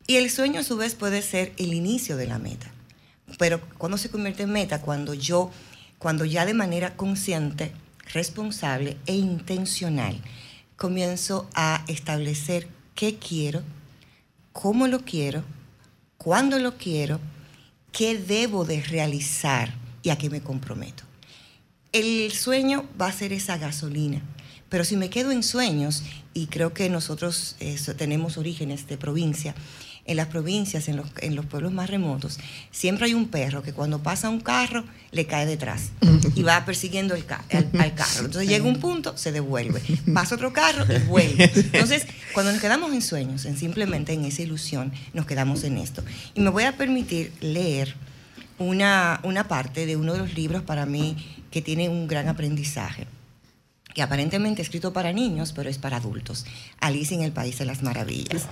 [0.08, 2.72] Y el sueño a su vez puede ser el inicio de la meta.
[3.38, 5.52] Pero cuando se convierte en meta, cuando yo,
[6.00, 7.72] cuando ya de manera consciente,
[8.14, 10.20] responsable e intencional,
[10.76, 13.62] comienzo a establecer qué quiero,
[14.52, 15.44] cómo lo quiero,
[16.18, 17.20] cuándo lo quiero,
[17.92, 21.04] qué debo de realizar y a qué me comprometo.
[21.92, 24.22] El sueño va a ser esa gasolina,
[24.70, 26.04] pero si me quedo en sueños,
[26.34, 27.56] y creo que nosotros
[27.98, 29.56] tenemos orígenes de provincia,
[30.10, 32.40] en las provincias, en los, en los pueblos más remotos,
[32.72, 35.92] siempre hay un perro que cuando pasa un carro le cae detrás
[36.34, 38.26] y va persiguiendo el al, carro.
[38.26, 39.82] Entonces llega un punto, se devuelve.
[40.12, 41.52] Pasa otro carro y vuelve.
[41.54, 46.04] Entonces, cuando nos quedamos en sueños, en simplemente en esa ilusión, nos quedamos en esto.
[46.34, 47.94] Y me voy a permitir leer
[48.58, 51.18] una, una parte de uno de los libros para mí
[51.52, 53.06] que tiene un gran aprendizaje
[54.02, 56.46] aparentemente escrito para niños, pero es para adultos.
[56.80, 58.48] Alicia en el País de las Maravillas.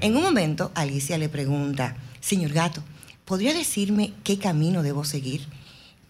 [0.00, 2.82] En un momento, Alicia le pregunta, señor gato,
[3.24, 5.46] ¿podría decirme qué camino debo seguir?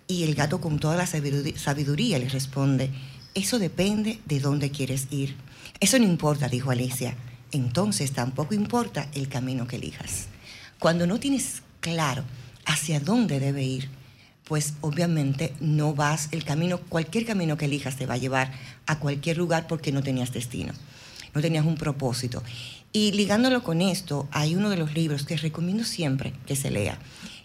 [0.06, 2.90] Y el gato con toda la sabiduría le responde,
[3.34, 5.36] eso depende de dónde quieres ir.
[5.80, 7.16] Eso no importa, dijo Alicia.
[7.52, 10.26] Entonces tampoco importa el camino que elijas.
[10.78, 12.24] Cuando no tienes claro
[12.66, 13.88] hacia dónde debe ir,
[14.44, 18.52] pues obviamente no vas, el camino, cualquier camino que elijas te va a llevar
[18.86, 20.72] a cualquier lugar porque no tenías destino,
[21.34, 22.42] no tenías un propósito.
[22.92, 26.98] Y ligándolo con esto, hay uno de los libros que recomiendo siempre que se lea,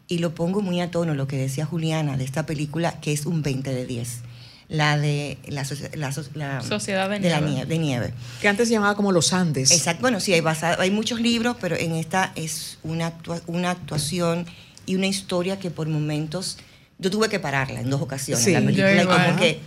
[0.08, 3.26] y lo pongo muy a tono lo que decía Juliana de esta película, que es
[3.26, 4.22] un 20 de 10
[4.70, 7.66] la de la, Sociedad de, nieve.
[7.66, 8.14] de nieve.
[8.40, 9.72] Que antes se llamaba como Los Andes.
[9.72, 10.44] Exacto, bueno, sí, hay,
[10.78, 13.14] hay muchos libros, pero en esta es una,
[13.48, 14.46] una actuación
[14.86, 16.58] y una historia que por momentos
[17.00, 18.46] yo tuve que pararla en dos ocasiones.
[18.48, 19.60] la película, que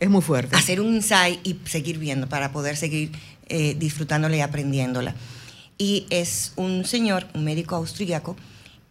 [0.00, 0.56] es muy fuerte.
[0.56, 3.12] Hacer un insight y seguir viendo para poder seguir
[3.48, 5.14] eh, disfrutándola y aprendiéndola.
[5.78, 8.36] Y es un señor, un médico austríaco,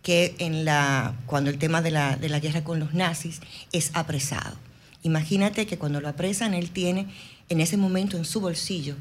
[0.02, 3.42] que en la, cuando el tema de la, de la guerra con los nazis
[3.74, 4.56] es apresado.
[5.04, 7.08] Imagínate que cuando lo apresan, él tiene
[7.50, 8.96] en ese momento en su bolsillo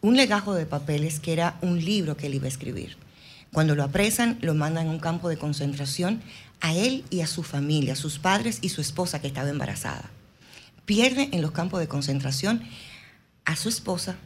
[0.00, 2.96] un legajo de papeles que era un libro que él iba a escribir.
[3.54, 6.20] Cuando lo apresan, lo mandan a un campo de concentración
[6.60, 10.10] a él y a su familia, a sus padres y su esposa que estaba embarazada.
[10.86, 12.64] Pierde en los campos de concentración
[13.44, 14.16] a su esposa,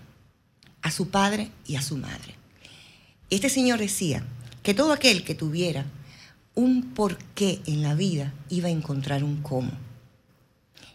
[0.80, 2.36] a su padre y a su madre.
[3.28, 4.24] Este señor decía
[4.62, 5.84] que todo aquel que tuviera
[6.54, 9.72] un porqué en la vida iba a encontrar un cómo.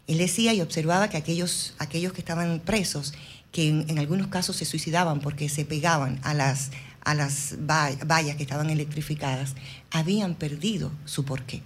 [0.08, 3.14] Él decía y observaba que aquellos, aquellos que estaban presos,
[3.52, 6.72] que en algunos casos se suicidaban porque se pegaban a las,
[7.06, 9.56] a las vallas que estaban electrificadas,
[9.92, 11.62] habían perdido su porqué.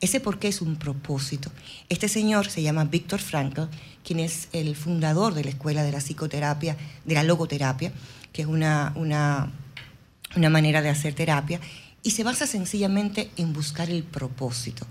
[0.00, 1.50] Ese porqué es un propósito.
[1.88, 3.62] Este señor se llama Víctor Frankl,
[4.04, 7.92] quien es el fundador de la Escuela de la Psicoterapia, de la Logoterapia,
[8.32, 9.50] que es una, una,
[10.36, 11.60] una manera de hacer terapia,
[12.04, 14.86] y se basa sencillamente en buscar el propósito,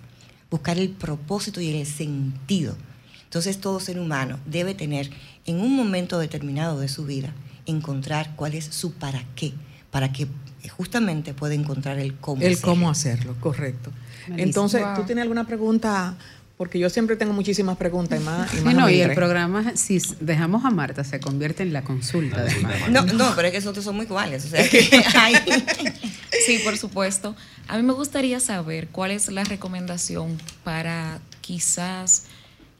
[0.52, 2.76] buscar el propósito y el sentido.
[3.24, 5.10] Entonces todo ser humano debe tener
[5.46, 7.34] en un momento determinado de su vida,
[7.66, 9.54] encontrar cuál es su para qué
[9.98, 10.28] para que
[10.70, 13.92] justamente pueda encontrar el cómo el cómo hacerlo, correcto.
[14.28, 16.16] Entonces, ¿tú tienes alguna pregunta
[16.56, 18.54] porque yo siempre tengo muchísimas preguntas y más.
[18.54, 22.60] Y, no, y el programa, si dejamos a Marta, se convierte en la consulta de
[22.60, 22.90] Marta.
[22.90, 24.46] No, no, pero es que nosotros somos iguales.
[24.46, 24.64] O sea,
[26.46, 27.36] sí, por supuesto.
[27.68, 32.26] A mí me gustaría saber cuál es la recomendación para quizás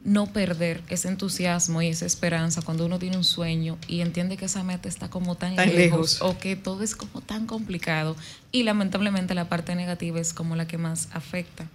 [0.04, 4.44] no perder ese entusiasmo y esa esperanza cuando uno tiene un sueño y entiende que
[4.44, 8.16] esa meta está como tan, lejos, o que todo es como tan complicado
[8.52, 11.68] y lamentablemente la parte negativa es como la que más afecta.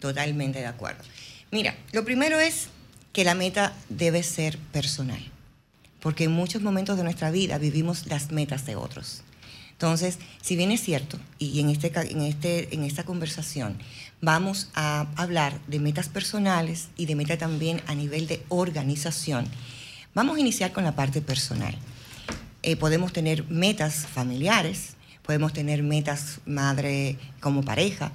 [0.00, 1.04] Totalmente de acuerdo.
[1.50, 2.68] Mira, lo primero es
[3.12, 5.22] que la meta debe ser personal,
[6.00, 9.22] porque en muchos momentos de nuestra vida vivimos las metas de otros.
[9.74, 13.76] Entonces, si bien es cierto, y en, este, en, este, en esta conversación
[14.20, 19.46] vamos a hablar de metas personales y de meta también a nivel de organización,
[20.14, 21.76] vamos a iniciar con la parte personal.
[22.62, 28.12] Eh, podemos tener metas familiares, podemos tener metas madre como pareja,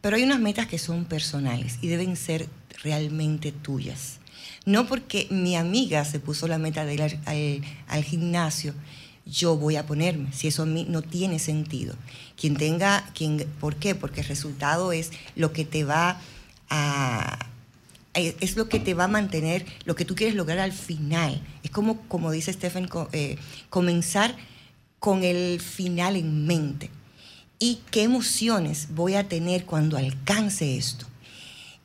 [0.00, 2.48] pero hay unas metas que son personales y deben ser
[2.82, 4.18] realmente tuyas.
[4.64, 7.20] No porque mi amiga se puso la meta de ir al,
[7.86, 8.74] al gimnasio,
[9.24, 11.94] yo voy a ponerme, si eso a mí no tiene sentido.
[12.36, 13.94] Quien tenga, quien, ¿por qué?
[13.94, 16.20] Porque el resultado es lo que te va
[16.68, 17.46] a,
[18.14, 21.40] es lo que te va a mantener, lo que tú quieres lograr al final.
[21.62, 23.38] Es como, como dice Stephen, eh,
[23.70, 24.36] comenzar
[24.98, 26.90] con el final en mente.
[27.58, 31.06] ¿Y qué emociones voy a tener cuando alcance esto?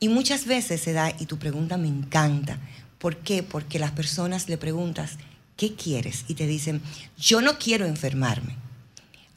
[0.00, 2.58] Y muchas veces se da, y tu pregunta me encanta.
[2.98, 3.42] ¿Por qué?
[3.42, 5.18] Porque las personas le preguntas,
[5.58, 6.24] ¿qué quieres?
[6.28, 6.80] Y te dicen,
[7.18, 8.56] yo no quiero enfermarme.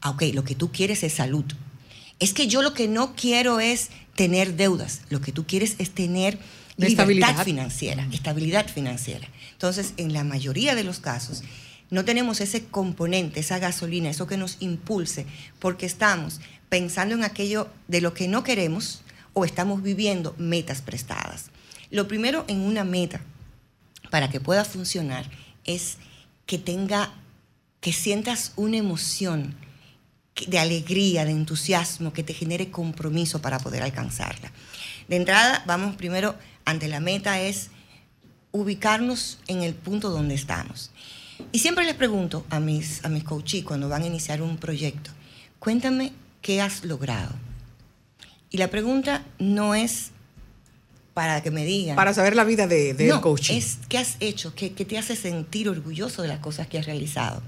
[0.00, 1.44] Ah, ok, lo que tú quieres es salud.
[2.18, 5.02] Es que yo lo que no quiero es tener deudas.
[5.10, 6.38] Lo que tú quieres es tener
[6.76, 9.28] libertad financiera, estabilidad financiera.
[9.52, 11.42] Entonces, en la mayoría de los casos,
[11.90, 15.26] no tenemos ese componente, esa gasolina, eso que nos impulse,
[15.58, 19.02] porque estamos pensando en aquello de lo que no queremos
[19.34, 21.50] o estamos viviendo metas prestadas.
[21.90, 23.20] Lo primero en una meta,
[24.10, 25.28] para que pueda funcionar,
[25.64, 25.98] es
[26.46, 27.12] que tenga,
[27.80, 29.54] que sientas una emoción
[30.46, 34.50] de alegría, de entusiasmo, que te genere compromiso para poder alcanzarla.
[35.08, 37.70] De entrada, vamos primero ante la meta es
[38.52, 40.90] ubicarnos en el punto donde estamos.
[41.50, 43.24] Y siempre les pregunto a mis, a mis
[43.64, 45.10] cuando van a iniciar un proyecto,
[45.58, 47.34] cuéntame qué has logrado.
[48.50, 50.11] Y la pregunta no es
[51.14, 51.96] para que me digan.
[51.96, 53.50] Para saber la vida de, de no, coach.
[53.50, 57.42] Es qué has hecho, qué, te hace sentir orgulloso de las cosas que has realizado.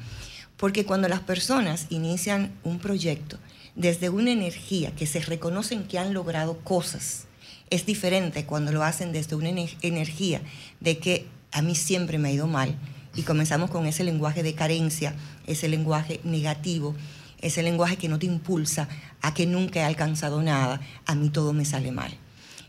[0.56, 3.38] Porque cuando las personas inician un proyecto
[3.74, 7.26] desde una energía que se reconocen que han logrado cosas,
[7.70, 10.42] es diferente cuando lo hacen desde una energía
[10.80, 12.76] de que a mí siempre me ha ido mal
[13.16, 15.14] y comenzamos con ese lenguaje de carencia,
[15.46, 16.94] ese lenguaje negativo,
[17.40, 18.88] ese lenguaje que no te impulsa
[19.22, 22.16] a que nunca he alcanzado nada, a mí todo me sale mal.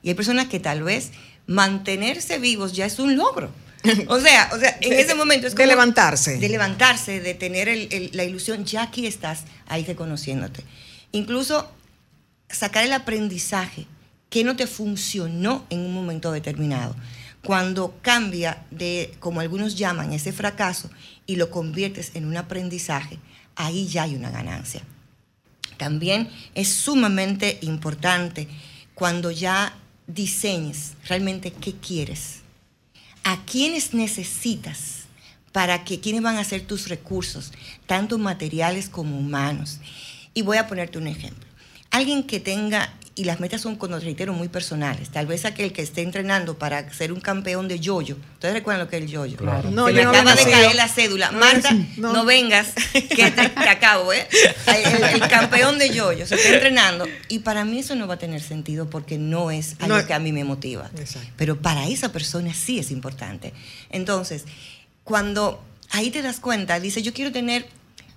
[0.05, 1.11] Y hay personas que tal vez
[1.47, 3.51] mantenerse vivos ya es un logro.
[4.07, 6.37] O sea, o sea en ese momento es como, De levantarse.
[6.37, 7.67] De levantarse, de tener
[8.13, 10.63] la ilusión, ya aquí estás ahí reconociéndote.
[11.11, 11.69] Incluso
[12.49, 13.87] sacar el aprendizaje
[14.29, 16.95] que no te funcionó en un momento determinado.
[17.43, 20.89] Cuando cambia de, como algunos llaman, ese fracaso
[21.25, 23.19] y lo conviertes en un aprendizaje,
[23.55, 24.81] ahí ya hay una ganancia.
[25.77, 28.47] También es sumamente importante
[28.93, 32.41] cuando ya diseñes realmente qué quieres,
[33.23, 35.05] a quiénes necesitas
[35.51, 37.53] para que quiénes van a ser tus recursos,
[37.87, 39.79] tanto materiales como humanos.
[40.33, 41.47] Y voy a ponerte un ejemplo.
[41.91, 45.09] Alguien que tenga y las metas son, cuando reitero, muy personales.
[45.09, 48.17] Tal vez aquel que esté entrenando para ser un campeón de yoyo.
[48.33, 49.37] ¿Ustedes recuerdan lo que es el yoyo?
[49.37, 49.71] Claro.
[49.71, 51.31] No, me acaba de caer la cédula.
[51.31, 54.27] Marta, no, vengas, que te, acabo, ¿eh?
[54.67, 57.05] El, campeón de yoyo se está entrenando.
[57.29, 60.19] Y para mí eso no va a tener sentido porque no es algo que a
[60.19, 60.91] mí me motiva.
[61.37, 63.53] Pero para esa persona sí es importante.
[63.91, 64.43] Entonces,
[65.05, 67.65] cuando ahí te das cuenta, dice, yo quiero tener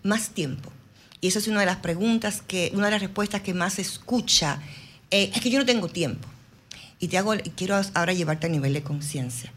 [0.02, 0.72] más tiempo.
[1.20, 4.60] Y esa es una de las preguntas que, una de las respuestas que más escucha
[5.10, 6.28] eh, es que yo no tengo tiempo.
[7.00, 7.22] Y te
[7.56, 9.52] quiero ahora llevarte a nivel de conciencia.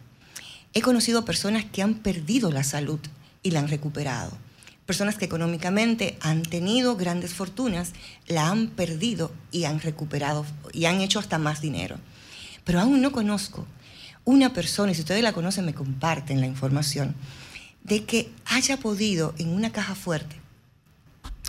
[0.73, 2.99] He conocido personas que han perdido la salud
[3.43, 4.37] y la han recuperado.
[4.85, 7.93] Personas que económicamente han tenido grandes fortunas,
[8.27, 11.97] la han perdido y han recuperado y han hecho hasta más dinero.
[12.63, 13.65] Pero aún no conozco
[14.23, 17.15] una persona, y si ustedes la conocen me comparten la información,
[17.83, 20.35] de que haya podido en una caja fuerte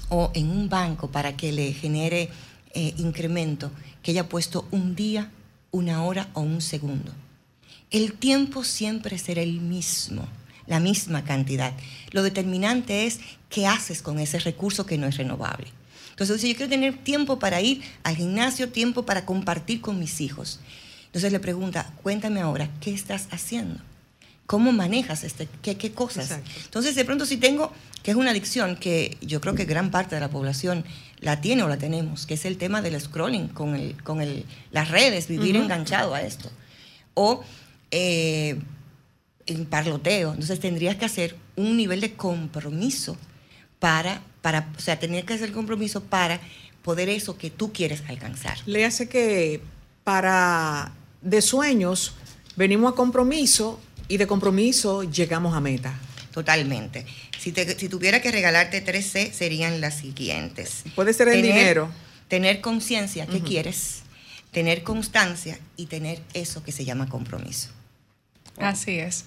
[0.09, 2.31] o en un banco para que le genere
[2.74, 3.70] eh, incremento,
[4.03, 5.30] que haya puesto un día,
[5.70, 7.12] una hora o un segundo.
[7.90, 10.26] El tiempo siempre será el mismo,
[10.66, 11.74] la misma cantidad.
[12.11, 15.68] Lo determinante es qué haces con ese recurso que no es renovable.
[16.11, 20.20] Entonces, si yo quiero tener tiempo para ir al gimnasio, tiempo para compartir con mis
[20.20, 20.61] hijos.
[21.07, 23.80] Entonces le pregunta, cuéntame ahora, ¿qué estás haciendo?
[24.46, 26.38] ¿Cómo manejas este, qué, qué cosas?
[26.64, 27.72] Entonces, de pronto, si tengo,
[28.03, 30.84] que es una adicción que yo creo que gran parte de la población
[31.23, 34.45] la tiene o la tenemos, que es el tema del scrolling con, el, con el,
[34.73, 36.51] las redes, vivir enganchado a esto.
[37.14, 37.43] O
[37.93, 38.59] eh,
[39.47, 40.31] en parloteo.
[40.31, 43.16] Entonces, tendrías que hacer un nivel de compromiso
[43.79, 46.41] para, para, o sea, tendrías que hacer compromiso para
[46.83, 48.59] poder eso que tú quieres alcanzar.
[48.66, 49.61] Le hace que
[50.05, 52.14] para de sueños
[52.57, 55.95] venimos a compromiso y de compromiso llegamos a meta.
[56.33, 57.07] Totalmente.
[57.43, 60.84] Si, si tuviera que regalarte tres C, serían las siguientes.
[60.95, 61.90] Puede ser el dinero.
[62.28, 64.03] Tener conciencia que quieres,
[64.53, 67.70] tener constancia y tener eso que se llama compromiso.
[68.59, 69.24] Así es.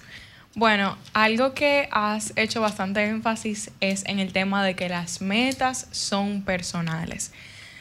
[0.54, 5.86] Bueno, algo que has hecho bastante énfasis es en el tema de que las metas
[5.90, 7.32] son personales.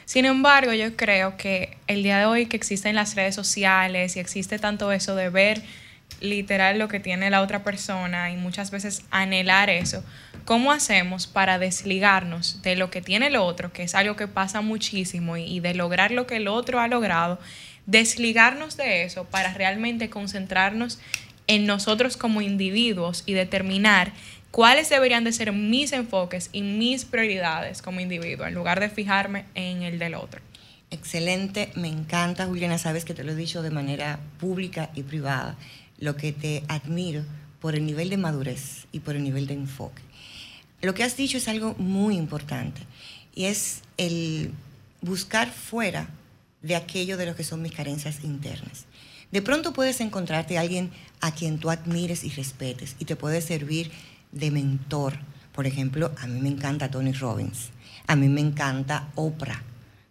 [0.03, 4.19] Sin embargo, yo creo que el día de hoy que existen las redes sociales y
[4.19, 5.63] existe tanto eso de ver
[6.21, 10.03] literal lo que tiene la otra persona y muchas veces anhelar eso,
[10.45, 14.61] ¿cómo hacemos para desligarnos de lo que tiene el otro, que es algo que pasa
[14.61, 17.39] muchísimo, y, de lograr lo que el otro ha logrado,
[17.87, 20.99] desligarnos de eso para realmente concentrarnos
[21.47, 24.13] en nosotros como individuos y determinar
[24.51, 29.45] cuáles deberían de ser mis enfoques y mis prioridades como individuo, en lugar de fijarme
[29.53, 30.41] en el del otro.
[30.91, 35.57] Excelente, me encanta, Juliana, sabes que te lo he dicho de manera pública y privada,
[35.97, 37.23] lo que te admiro
[37.59, 40.04] por el nivel de madurez y por el nivel de enfoque.
[40.85, 42.81] Lo que has dicho es algo muy importante
[43.33, 44.51] y es el
[45.01, 46.07] buscar fuera
[46.61, 48.85] de aquello de lo que son mis carencias internas.
[49.31, 53.41] De pronto puedes encontrarte a alguien a quien tú admires y respetes y te puede
[53.41, 53.91] servir
[54.31, 55.17] de mentor.
[55.53, 57.69] Por ejemplo, a mí me encanta Tony Robbins,
[58.05, 59.63] a mí me encanta Oprah,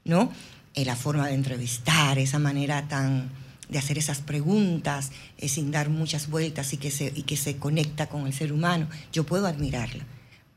[0.04, 0.32] ¿no?
[0.74, 3.30] Eh, la forma de entrevistar, esa manera tan
[3.68, 7.58] de hacer esas preguntas eh, sin dar muchas vueltas y que, se, y que se
[7.58, 8.88] conecta con el ser humano.
[9.12, 10.04] Yo puedo admirarla,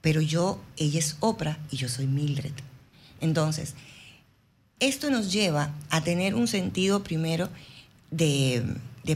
[0.02, 2.54] pero yo, ella es Oprah y yo soy Mildred.
[3.20, 3.76] Entonces,
[4.80, 7.50] esto nos lleva a tener un sentido primero
[8.12, 8.64] de,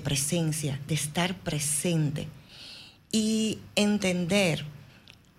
[0.03, 2.27] presencia, de estar presente
[3.11, 4.65] y entender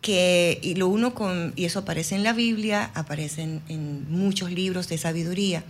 [0.01, 4.89] que y lo uno con, y eso aparece en la Biblia, aparece en, muchos libros
[4.89, 5.65] de sabiduría,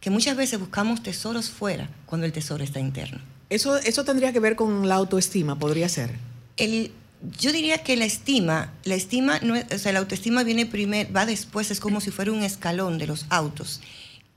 [0.00, 3.20] que muchas veces buscamos tesoros fuera cuando el tesoro está interno.
[3.50, 6.12] Eso, eso tendría que ver con la autoestima, podría ser.
[6.56, 6.92] El,
[7.38, 11.26] yo diría que la estima, la estima, no o sea, la autoestima viene primero, va
[11.26, 13.80] después, es como si fuera un escalón de los autos.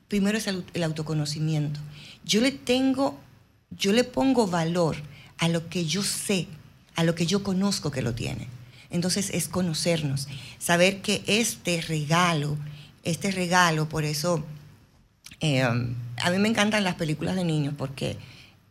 [0.08, 1.80] Primero es el autoconocimiento
[2.28, 3.18] yo le tengo,
[3.72, 4.98] yo le pongo valor
[5.38, 6.48] a lo que yo sé,
[6.96, 8.48] a lo que yo conozco que lo tiene.
[8.90, 10.28] Entonces es conocernos,
[10.60, 12.58] saber que este regalo,
[13.04, 14.46] este regalo, por eso
[15.40, 18.18] eh, a mí me encantan las películas de niños porque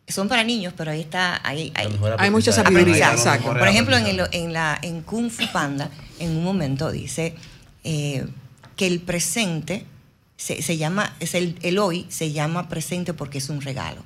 [0.09, 1.73] son para niños, pero ahí está, hay,
[2.31, 3.15] mucha sabiduría.
[3.43, 7.35] Por ejemplo, en, en, la, en Kung Fu Panda, en un momento dice
[7.83, 8.27] eh,
[8.77, 9.85] que el presente
[10.37, 14.03] se, llama, es el, el hoy se llama presente porque es un regalo.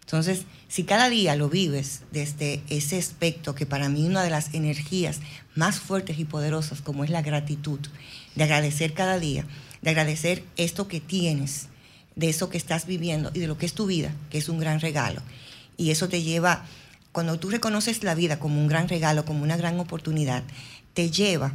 [0.00, 4.54] Entonces, si cada día lo vives desde ese aspecto que para mí una de las
[4.54, 5.18] energías
[5.56, 7.80] más fuertes y poderosas como es la gratitud,
[8.36, 9.44] de agradecer cada día,
[9.82, 11.68] de agradecer esto que tienes,
[12.16, 14.58] de eso que estás viviendo y de lo que es tu vida, que es un
[14.58, 15.22] gran regalo.
[15.76, 16.64] Y eso te lleva,
[17.12, 20.42] cuando tú reconoces la vida como un gran regalo, como una gran oportunidad,
[20.94, 21.52] te lleva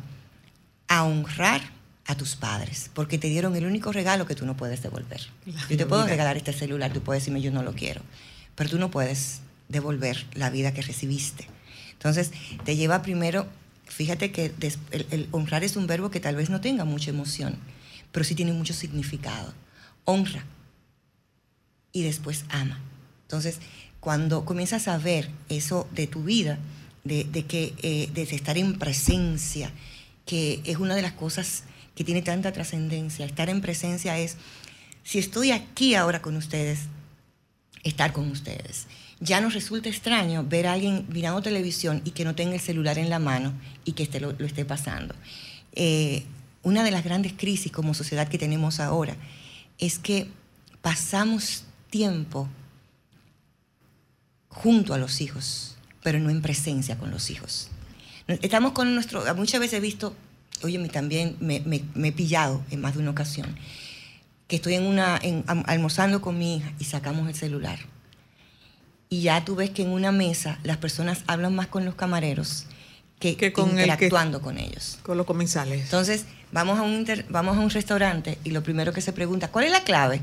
[0.88, 1.62] a honrar
[2.06, 5.22] a tus padres, porque te dieron el único regalo que tú no puedes devolver.
[5.70, 8.02] Yo te puedo regalar este celular, tú puedes decirme yo no lo quiero,
[8.56, 11.48] pero tú no puedes devolver la vida que recibiste.
[11.94, 12.32] Entonces,
[12.66, 13.48] te lleva primero,
[13.86, 14.52] fíjate que
[14.92, 17.58] el, honrar es un verbo que tal vez no tenga mucha emoción,
[18.12, 19.54] pero sí tiene mucho significado.
[20.12, 20.44] Honra
[21.94, 22.80] y después ama.
[23.24, 23.60] Entonces,
[24.00, 26.60] cuando comienzas a ver eso de tu vida,
[27.04, 29.72] de, que, eh, estar en presencia,
[30.26, 31.64] que es una de las cosas
[31.96, 33.26] que tiene tanta trascendencia.
[33.26, 34.38] Estar en presencia es,
[35.04, 36.82] si estoy aquí ahora con ustedes,
[37.84, 38.88] estar con ustedes.
[39.20, 42.98] Ya nos resulta extraño ver a alguien mirando televisión y que no tenga el celular
[42.98, 43.54] en la mano
[43.86, 45.16] y que este lo, esté pasando.
[45.74, 46.24] Eh,
[46.64, 49.16] una de las grandes crisis como sociedad que tenemos ahora
[49.82, 50.30] es que
[50.82, 52.48] pasamos tiempo
[54.48, 57.70] junto a los hijos, pero no en presencia con los hijos.
[58.28, 60.16] Estamos con nuestro, muchas veces he visto
[60.64, 61.64] oye, también me,
[62.08, 63.56] he pillado en más de una ocasión,
[64.48, 65.20] que estoy en una,
[65.66, 67.80] almorzando con mi hija y sacamos el celular.
[69.10, 72.66] Y ya tú ves que en una mesa las personas hablan más con los camareros
[73.20, 75.00] que, con interactuando con ellos.
[75.04, 75.84] Con los comensales.
[75.84, 79.66] Entonces, vamos a, un vamos a un restaurante y lo primero que se pregunta, ¿cuál
[79.66, 80.22] es la clave?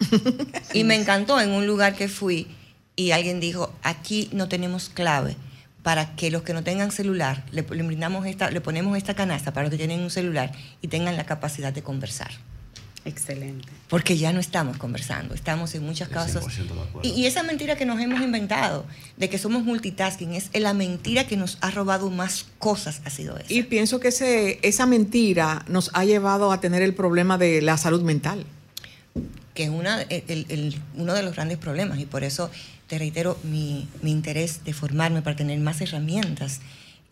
[0.72, 2.46] y me encantó en un lugar que fui
[2.96, 5.36] y alguien dijo, aquí no tenemos clave
[5.82, 9.64] para que los que no tengan celular, le, brindamos esta, le ponemos esta canasta para
[9.64, 10.52] los que tienen un celular
[10.82, 12.30] y tengan la capacidad de conversar.
[13.04, 13.68] Excelente.
[13.88, 16.44] Porque ya no estamos conversando, estamos en muchos casos.
[17.02, 18.84] Y, y, esa mentira que nos hemos inventado
[19.16, 23.36] de que somos multitasking es la mentira que nos ha robado más cosas, ha sido
[23.38, 23.52] esa.
[23.52, 27.78] Y pienso que ese, esa mentira nos ha llevado a tener el problema de la
[27.78, 28.44] salud mental.
[29.54, 32.50] Que es una, el, uno de los grandes problemas y por eso
[32.86, 36.60] te reitero mi, mi interés de formarme para tener más herramientas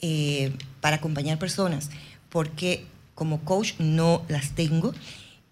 [0.02, 1.90] eh, para acompañar personas,
[2.28, 2.84] porque
[3.14, 4.92] como coach no las tengo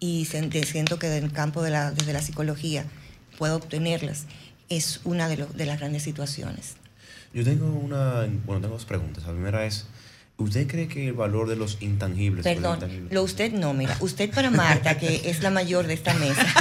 [0.05, 2.85] y siento que del campo de la, desde la psicología
[3.39, 4.27] puedo obtenerlas,
[4.69, 6.75] es una de, de las grandes situaciones.
[7.33, 9.25] Yo tengo una, bueno, tengo dos preguntas.
[9.25, 9.87] La primera es,
[10.37, 12.43] ¿Usted cree que el valor de los intangibles...
[12.43, 12.81] Perdón,
[13.11, 16.45] lo usted no, mira, usted para Marta, que es la mayor de esta mesa.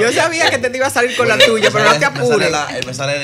[0.00, 2.50] Yo sabía que te iba a salir con la tuya, pero no te apures.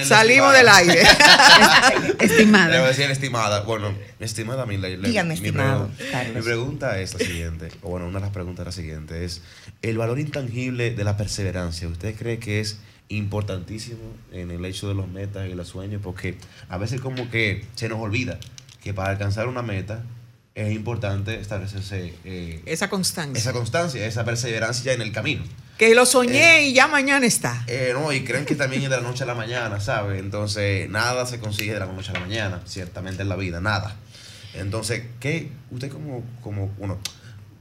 [0.06, 1.02] Salimos del aire.
[2.20, 2.68] estimada.
[2.68, 3.60] Le voy a decir estimada.
[3.62, 5.90] Bueno, estimada, mi, Dígame, estimado,
[6.34, 9.42] mi pregunta es la siguiente, o bueno, una de las preguntas es la siguiente, es
[9.82, 11.88] el valor intangible de la perseverancia.
[11.88, 12.78] ¿Usted cree que es
[13.08, 14.02] importantísimo
[14.32, 16.36] en el hecho de los metas y los sueños, porque
[16.68, 18.38] a veces como que se nos olvida
[18.82, 20.02] que para alcanzar una meta
[20.54, 23.38] es importante establecerse eh, esa constancia.
[23.38, 25.42] Esa constancia, esa perseverancia en el camino.
[25.78, 27.64] Que lo soñé eh, y ya mañana está.
[27.66, 30.18] Eh, no, y creen que también es de la noche a la mañana, ¿sabe?
[30.18, 33.96] Entonces, nada se consigue de la noche a la mañana, ciertamente en la vida, nada.
[34.54, 35.50] Entonces, ¿qué?
[35.72, 37.00] Usted como, como bueno,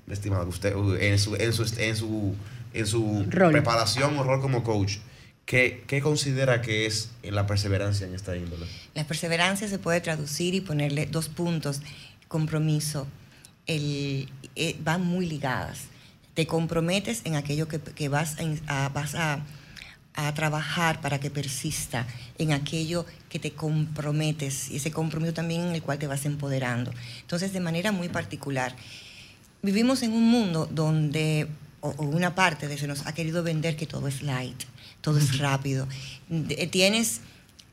[0.07, 2.35] estimado, usted en su, en su, en su,
[2.73, 4.97] en su preparación o rol como coach,
[5.45, 8.65] ¿Qué, considera que es la perseverancia en esta índole?
[8.95, 11.81] La perseverancia se puede traducir y ponerle dos puntos.
[12.27, 13.07] Compromiso.
[13.67, 15.81] El, eh, van muy ligadas.
[16.33, 18.37] Te comprometes en aquello que, vas,
[18.67, 19.43] a, vas a,
[20.33, 25.83] trabajar para que persista, en aquello que te comprometes y ese compromiso también en el
[25.83, 26.91] cual te vas empoderando.
[27.21, 28.75] Entonces, de manera muy particular,
[29.61, 31.47] vivimos en un mundo donde,
[31.81, 34.63] o, o una parte de se nos ha querido vender que todo es light
[35.03, 35.87] todo es rápido.
[36.31, 37.19] Eh, tienes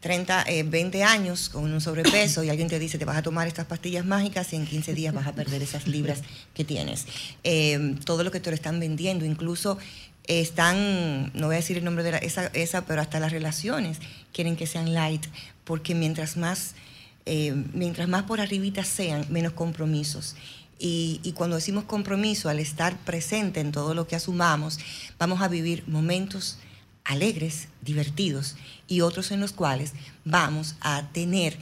[0.01, 3.47] 30, 20 eh, años con un sobrepeso y alguien te dice te vas a tomar
[3.47, 6.23] estas pastillas mágicas y en 15 días vas a perder esas libras
[6.55, 7.07] que tienes.
[7.45, 9.79] Em, todo lo que te lo están vendiendo, incluso
[10.25, 13.99] están, no voy a decir el nombre de esa, esa, pero hasta las relaciones
[14.33, 15.25] quieren que sean light,
[15.65, 16.75] porque mientras más,
[17.27, 20.35] em, mientras más por arribita sean, menos compromisos.
[20.81, 24.79] Y, y, cuando decimos compromiso, al estar presente en todo lo que asumamos,
[25.19, 26.57] vamos a vivir momentos
[27.05, 29.93] alegres, divertidos y otros en los cuales
[30.25, 31.59] vamos a tener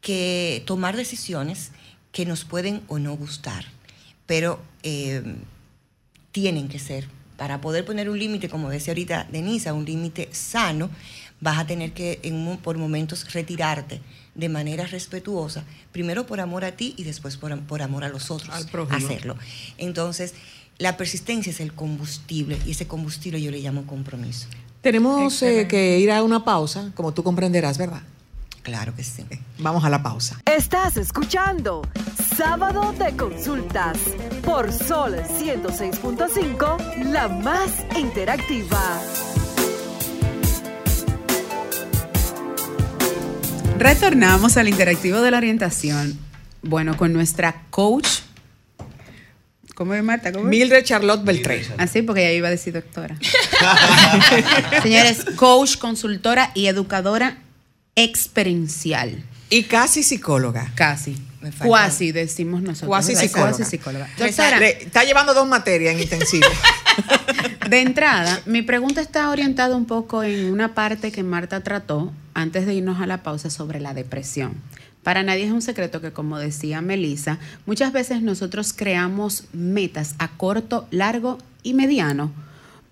[0.00, 1.70] que tomar decisiones
[2.10, 3.64] que nos pueden o no gustar,
[4.26, 5.22] pero eh,
[6.32, 7.08] tienen que ser.
[7.36, 10.90] Para poder poner un límite, como decía ahorita Denisa, un límite sano,
[11.40, 14.00] vas a tener que en, por momentos retirarte
[14.34, 18.54] de manera respetuosa, primero por amor a ti y después por, amor a los otros,
[18.90, 19.36] hacerlo.
[19.76, 20.34] Entonces,
[20.78, 24.46] la persistencia es el combustible y ese combustible yo le llamo compromiso.
[24.82, 28.02] Tenemos eh, que ir a una pausa, como tú comprenderás, ¿verdad?
[28.62, 29.24] Claro que sí.
[29.58, 30.40] Vamos a la pausa.
[30.44, 31.82] Estás escuchando
[32.36, 33.96] Sábado de Consultas
[34.44, 39.00] por Sol 106.5, la más interactiva.
[43.78, 46.18] Retornamos al interactivo de la orientación.
[46.62, 48.08] Bueno, con nuestra coach
[49.82, 50.30] ¿Cómo es Marta?
[50.30, 51.66] ¿Cómo Mildred Charlotte Beltré.
[51.76, 53.16] Así, ah, porque ya iba a decir doctora.
[54.84, 57.38] Señores, coach, consultora y educadora
[57.96, 59.24] experiencial.
[59.50, 60.70] Y casi psicóloga.
[60.76, 61.16] Casi.
[61.58, 62.90] Cuasi, decimos nosotros.
[62.90, 64.08] Cuasi psicóloga.
[64.16, 66.46] está llevando dos materias en intensivo.
[67.68, 72.66] De entrada, mi pregunta está orientada un poco en una parte que Marta trató antes
[72.66, 74.54] de irnos a la pausa sobre la depresión.
[75.02, 80.28] Para nadie es un secreto que, como decía Melissa, muchas veces nosotros creamos metas a
[80.28, 82.30] corto, largo y mediano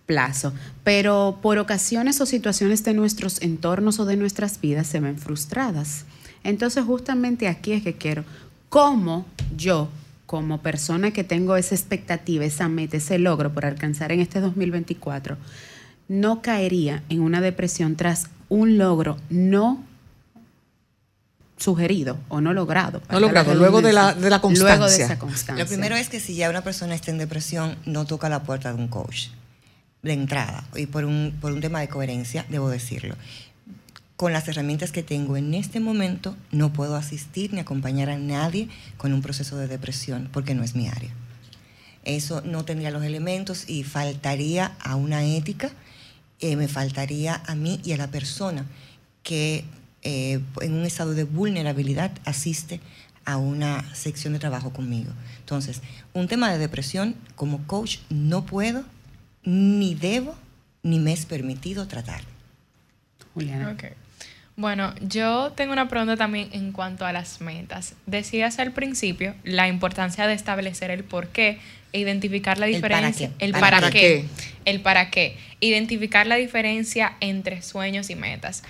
[0.07, 0.53] plazo,
[0.83, 6.05] pero por ocasiones o situaciones de nuestros entornos o de nuestras vidas se ven frustradas.
[6.43, 8.25] Entonces justamente aquí es que quiero,
[8.69, 9.25] ¿cómo
[9.57, 9.89] yo,
[10.27, 15.37] como persona que tengo esa expectativa, esa meta, ese logro por alcanzar en este 2024,
[16.09, 19.85] no caería en una depresión tras un logro no
[21.61, 23.03] sugerido o no logrado.
[23.11, 24.77] No logrado, luego de la, de la constancia.
[24.77, 25.65] Luego de esa constancia.
[25.65, 28.73] Lo primero es que si ya una persona está en depresión, no toca la puerta
[28.73, 29.29] de un coach
[30.03, 30.65] de entrada.
[30.75, 33.15] Y por un, por un tema de coherencia, debo decirlo.
[34.17, 38.69] Con las herramientas que tengo en este momento, no puedo asistir ni acompañar a nadie
[38.97, 41.11] con un proceso de depresión, porque no es mi área.
[42.05, 45.71] Eso no tendría los elementos y faltaría a una ética,
[46.41, 48.65] eh, me faltaría a mí y a la persona
[49.23, 49.65] que
[50.03, 52.80] eh, en un estado de vulnerabilidad asiste
[53.24, 55.12] a una sección de trabajo conmigo.
[55.40, 55.82] Entonces,
[56.14, 58.84] un tema de depresión como coach no puedo,
[59.44, 60.34] ni debo,
[60.82, 62.22] ni me es permitido tratar.
[63.34, 63.72] Juliana.
[63.72, 63.90] Okay.
[64.57, 67.94] Bueno, yo tengo una pregunta también en cuanto a las metas.
[68.07, 71.59] Decías al principio la importancia de establecer el por qué
[71.92, 73.30] e identificar la diferencia.
[73.38, 74.26] El para qué.
[74.64, 75.36] El para qué.
[75.61, 78.62] Identificar la diferencia entre sueños y metas.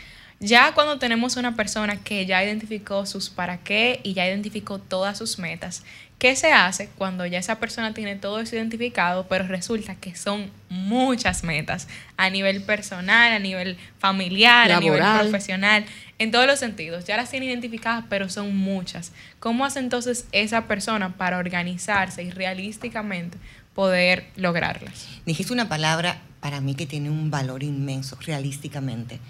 [0.43, 5.19] Ya cuando tenemos una persona que ya identificó sus para qué y ya identificó todas
[5.19, 5.85] sus metas,
[6.19, 10.51] ¿qué se hace cuando ya esa persona tiene todo eso identificado, pero resulta que son
[10.71, 15.85] muchas metas a nivel personal, a nivel familiar, a nivel profesional,
[16.19, 17.05] en todos los sentidos?
[17.05, 19.13] Ya las tiene identificadas, pero son muchas.
[19.41, 23.37] ¿Cómo hace entonces esa persona para organizarse y realísticamente
[23.75, 25.07] poder lograrlas?
[25.27, 29.21] Dijiste una palabra para mí que tiene un valor inmenso, realísticamente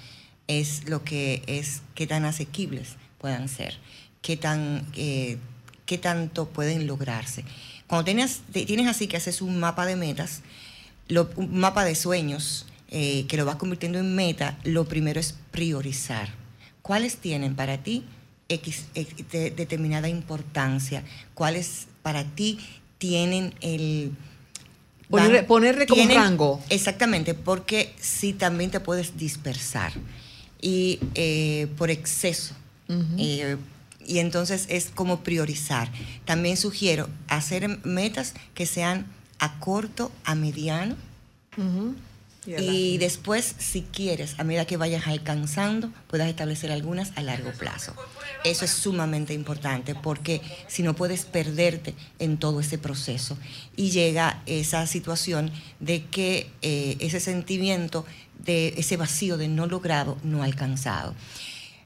[0.50, 3.78] es lo que es qué tan asequibles puedan ser,
[4.20, 5.38] qué, tan, eh,
[5.86, 7.44] qué tanto pueden lograrse.
[7.86, 10.42] Cuando tienes, tienes así que haces un mapa de metas,
[11.36, 16.28] un mapa de sueños, eh, que lo vas convirtiendo en meta, lo primero es priorizar.
[16.82, 18.04] ¿Cuáles tienen para ti
[18.48, 18.86] X,
[19.30, 21.04] determinada importancia?
[21.34, 22.58] ¿Cuáles para ti
[22.98, 24.16] tienen el...
[25.46, 26.60] ponerle como rango.
[26.70, 29.92] Exactamente, porque si también te puedes dispersar
[30.60, 32.54] y eh, por exceso.
[33.18, 33.56] Eh,
[34.04, 35.90] y entonces es como priorizar.
[36.24, 39.06] También sugiero hacer metas que sean
[39.38, 40.96] a corto, a mediano.
[42.46, 47.94] Y después, si quieres, a medida que vayas alcanzando, puedas establecer algunas a largo plazo.
[48.44, 53.36] Eso es sumamente importante porque si no puedes perderte en todo ese proceso
[53.76, 58.06] y llega esa situación de que eh, ese sentimiento
[58.44, 61.14] de ese vacío de no logrado, no alcanzado.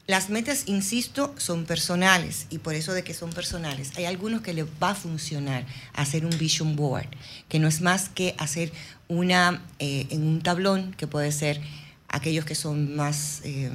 [0.06, 4.52] Las metas, insisto, son personales y por eso de que son personales, hay algunos que
[4.52, 7.08] les va a funcionar hacer un vision board,
[7.48, 8.70] que no es más que hacer
[9.08, 11.58] una eh, en un tablón, que puede ser
[12.08, 13.70] aquellos que son más, eh,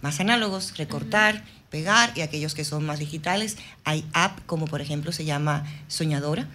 [0.00, 3.58] más análogos, recortar, pegar, y aquellos que son más digitales.
[3.84, 6.48] Hay app como por ejemplo se llama Soñadora,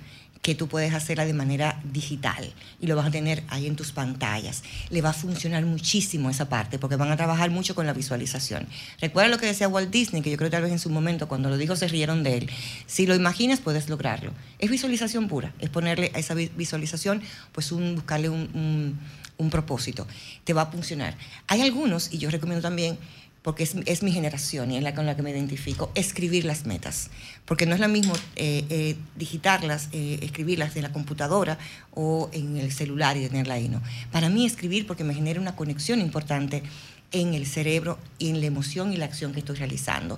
[0.44, 3.94] que tú puedes hacerla de manera digital y lo vas a tener ahí en tus
[3.94, 4.62] pantallas.
[4.90, 8.68] Le va a funcionar muchísimo esa parte porque van a trabajar mucho con la visualización.
[9.00, 11.30] Recuerda lo que decía Walt Disney, que yo creo que tal vez en su momento
[11.30, 12.50] cuando lo dijo se rieron de él.
[12.86, 14.34] Si lo imaginas puedes lograrlo.
[14.60, 17.22] Es visualización pura, es ponerle a esa visualización,
[17.54, 19.00] pues un, buscarle un,
[19.38, 20.06] un propósito.
[20.44, 21.16] Te va a funcionar.
[21.48, 22.98] Hay algunos, y yo recomiendo también,
[23.44, 27.10] porque es, mi generación y es la con la que me identifico, escribir las metas.
[27.46, 31.58] Porque no es lo mismo eh, eh, digitarlas, eh, escribirlas en la computadora
[31.94, 33.82] o en el celular y tenerla ahí, ¿no?
[34.12, 36.64] Para mí escribir porque me genera una conexión importante
[37.12, 40.18] en el cerebro y en la emoción y la acción que estoy realizando.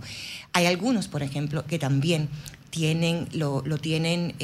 [0.54, 2.30] Hay algunos, por ejemplo, que también
[2.70, 4.36] tienen, lo, lo tienen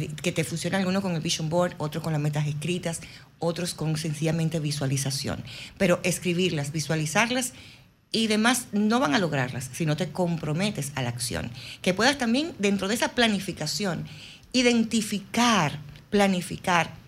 [0.00, 3.00] que, te funciona alguno con el Vision Board, otro con las metas escritas,
[3.38, 5.44] otros con sencillamente visualización.
[5.78, 7.52] Pero escribirlas, visualizarlas
[8.10, 11.50] y demás no van a lograrlas si no te comprometes a la acción.
[11.82, 14.06] Que puedas también, dentro de esa planificación,
[14.52, 15.80] identificar,
[16.10, 17.03] planificar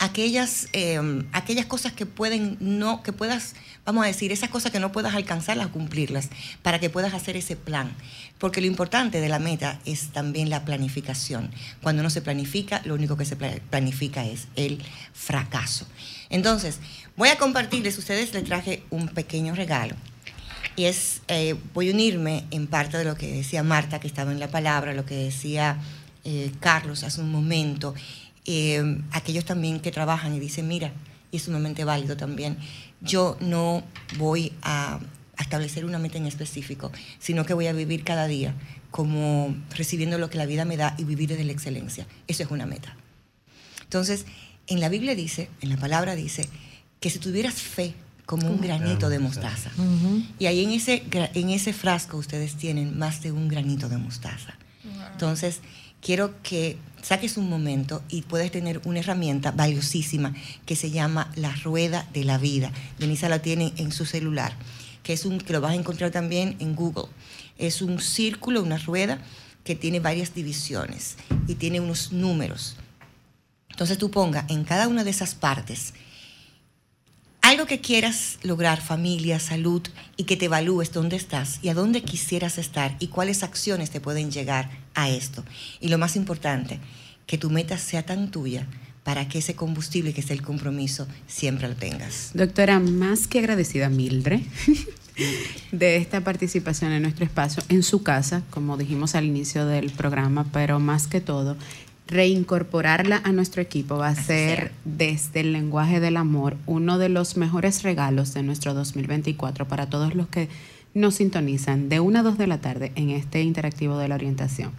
[0.00, 4.80] aquellas, em, aquellas cosas que pueden no, que puedas, vamos a decir, esas cosas que
[4.80, 6.30] no puedas alcanzarlas, cumplirlas,
[6.62, 7.92] para que puedas hacer ese plan.
[8.38, 11.50] Porque lo importante de la meta es también la planificación.
[11.82, 14.82] Cuando no se planifica, lo único que se planifica es el
[15.12, 15.86] fracaso.
[16.30, 16.78] Entonces,
[17.16, 19.94] voy a compartirles, ustedes les traje un pequeño regalo.
[20.76, 24.32] Y es, eh, voy a unirme en parte de lo que decía Marta, que estaba
[24.32, 25.78] en la palabra, lo que decía
[26.24, 27.94] eh, Carlos hace un momento,
[28.50, 30.92] eh, aquellos también que trabajan y dicen, mira,
[31.30, 32.58] y es sumamente válido también,
[33.00, 33.82] yo no
[34.18, 35.00] voy a,
[35.38, 38.54] establecer una meta en específico, sino que voy a vivir cada día
[38.90, 42.06] como recibiendo lo que la vida me da y vivir desde la excelencia.
[42.28, 42.94] Eso es una meta.
[43.82, 44.26] Entonces,
[44.66, 46.46] en la Biblia dice, en la palabra dice,
[47.00, 47.94] que si tuvieras fe
[48.26, 49.70] como un granito de mostaza,
[50.38, 54.54] y ahí en ese, en ese frasco ustedes tienen más de un granito de mostaza.
[55.12, 55.60] Entonces,
[56.00, 60.34] quiero que saques un momento y puedes tener una herramienta valiosísima
[60.66, 62.72] que se llama la rueda de la vida.
[62.98, 64.54] Denisa la tiene en su celular,
[65.02, 67.10] que es un que lo vas a encontrar también en Google.
[67.58, 69.18] Es un círculo, una rueda
[69.64, 72.76] que tiene varias divisiones y tiene unos números.
[73.68, 75.94] Entonces tú ponga en cada una de esas partes
[77.50, 79.82] algo que quieras lograr, familia, salud,
[80.16, 84.00] y que te evalúes dónde estás y a dónde quisieras estar y cuáles acciones te
[84.00, 85.42] pueden llegar a esto.
[85.80, 86.78] Y lo más importante,
[87.26, 88.68] que tu meta sea tan tuya
[89.02, 92.30] para que ese combustible, que es el compromiso, siempre lo tengas.
[92.34, 94.42] Doctora, más que agradecida, Mildred,
[95.72, 100.46] de esta participación en nuestro espacio, en su casa, como dijimos al inicio del programa,
[100.52, 101.56] pero más que todo,
[102.10, 107.36] reincorporarla a nuestro equipo va a ser desde el lenguaje del amor uno de los
[107.36, 110.48] mejores regalos de nuestro 2024 para todos los que
[110.92, 114.72] nos sintonizan de una a dos de la tarde en este interactivo de la orientación.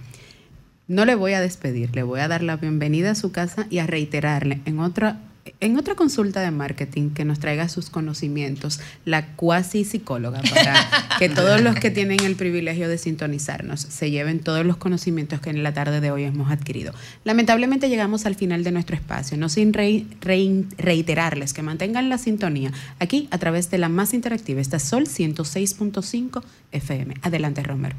[0.90, 3.78] No le voy a despedir, le voy a dar la bienvenida a su casa y
[3.78, 5.22] a reiterarle en otra
[5.60, 10.88] en otra consulta de marketing que nos traiga sus conocimientos, la cuasi psicóloga, para
[11.20, 15.50] que todos los que tienen el privilegio de sintonizarnos se lleven todos los conocimientos que
[15.50, 16.94] en la tarde de hoy hemos adquirido.
[17.24, 23.28] Lamentablemente llegamos al final de nuestro espacio, no sin reiterarles que mantengan la sintonía aquí
[23.32, 27.16] a través de la más interactiva, esta Sol 106.5 FM.
[27.22, 27.96] Adelante, Romero.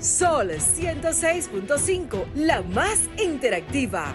[0.00, 4.14] Sol 106.5, la más interactiva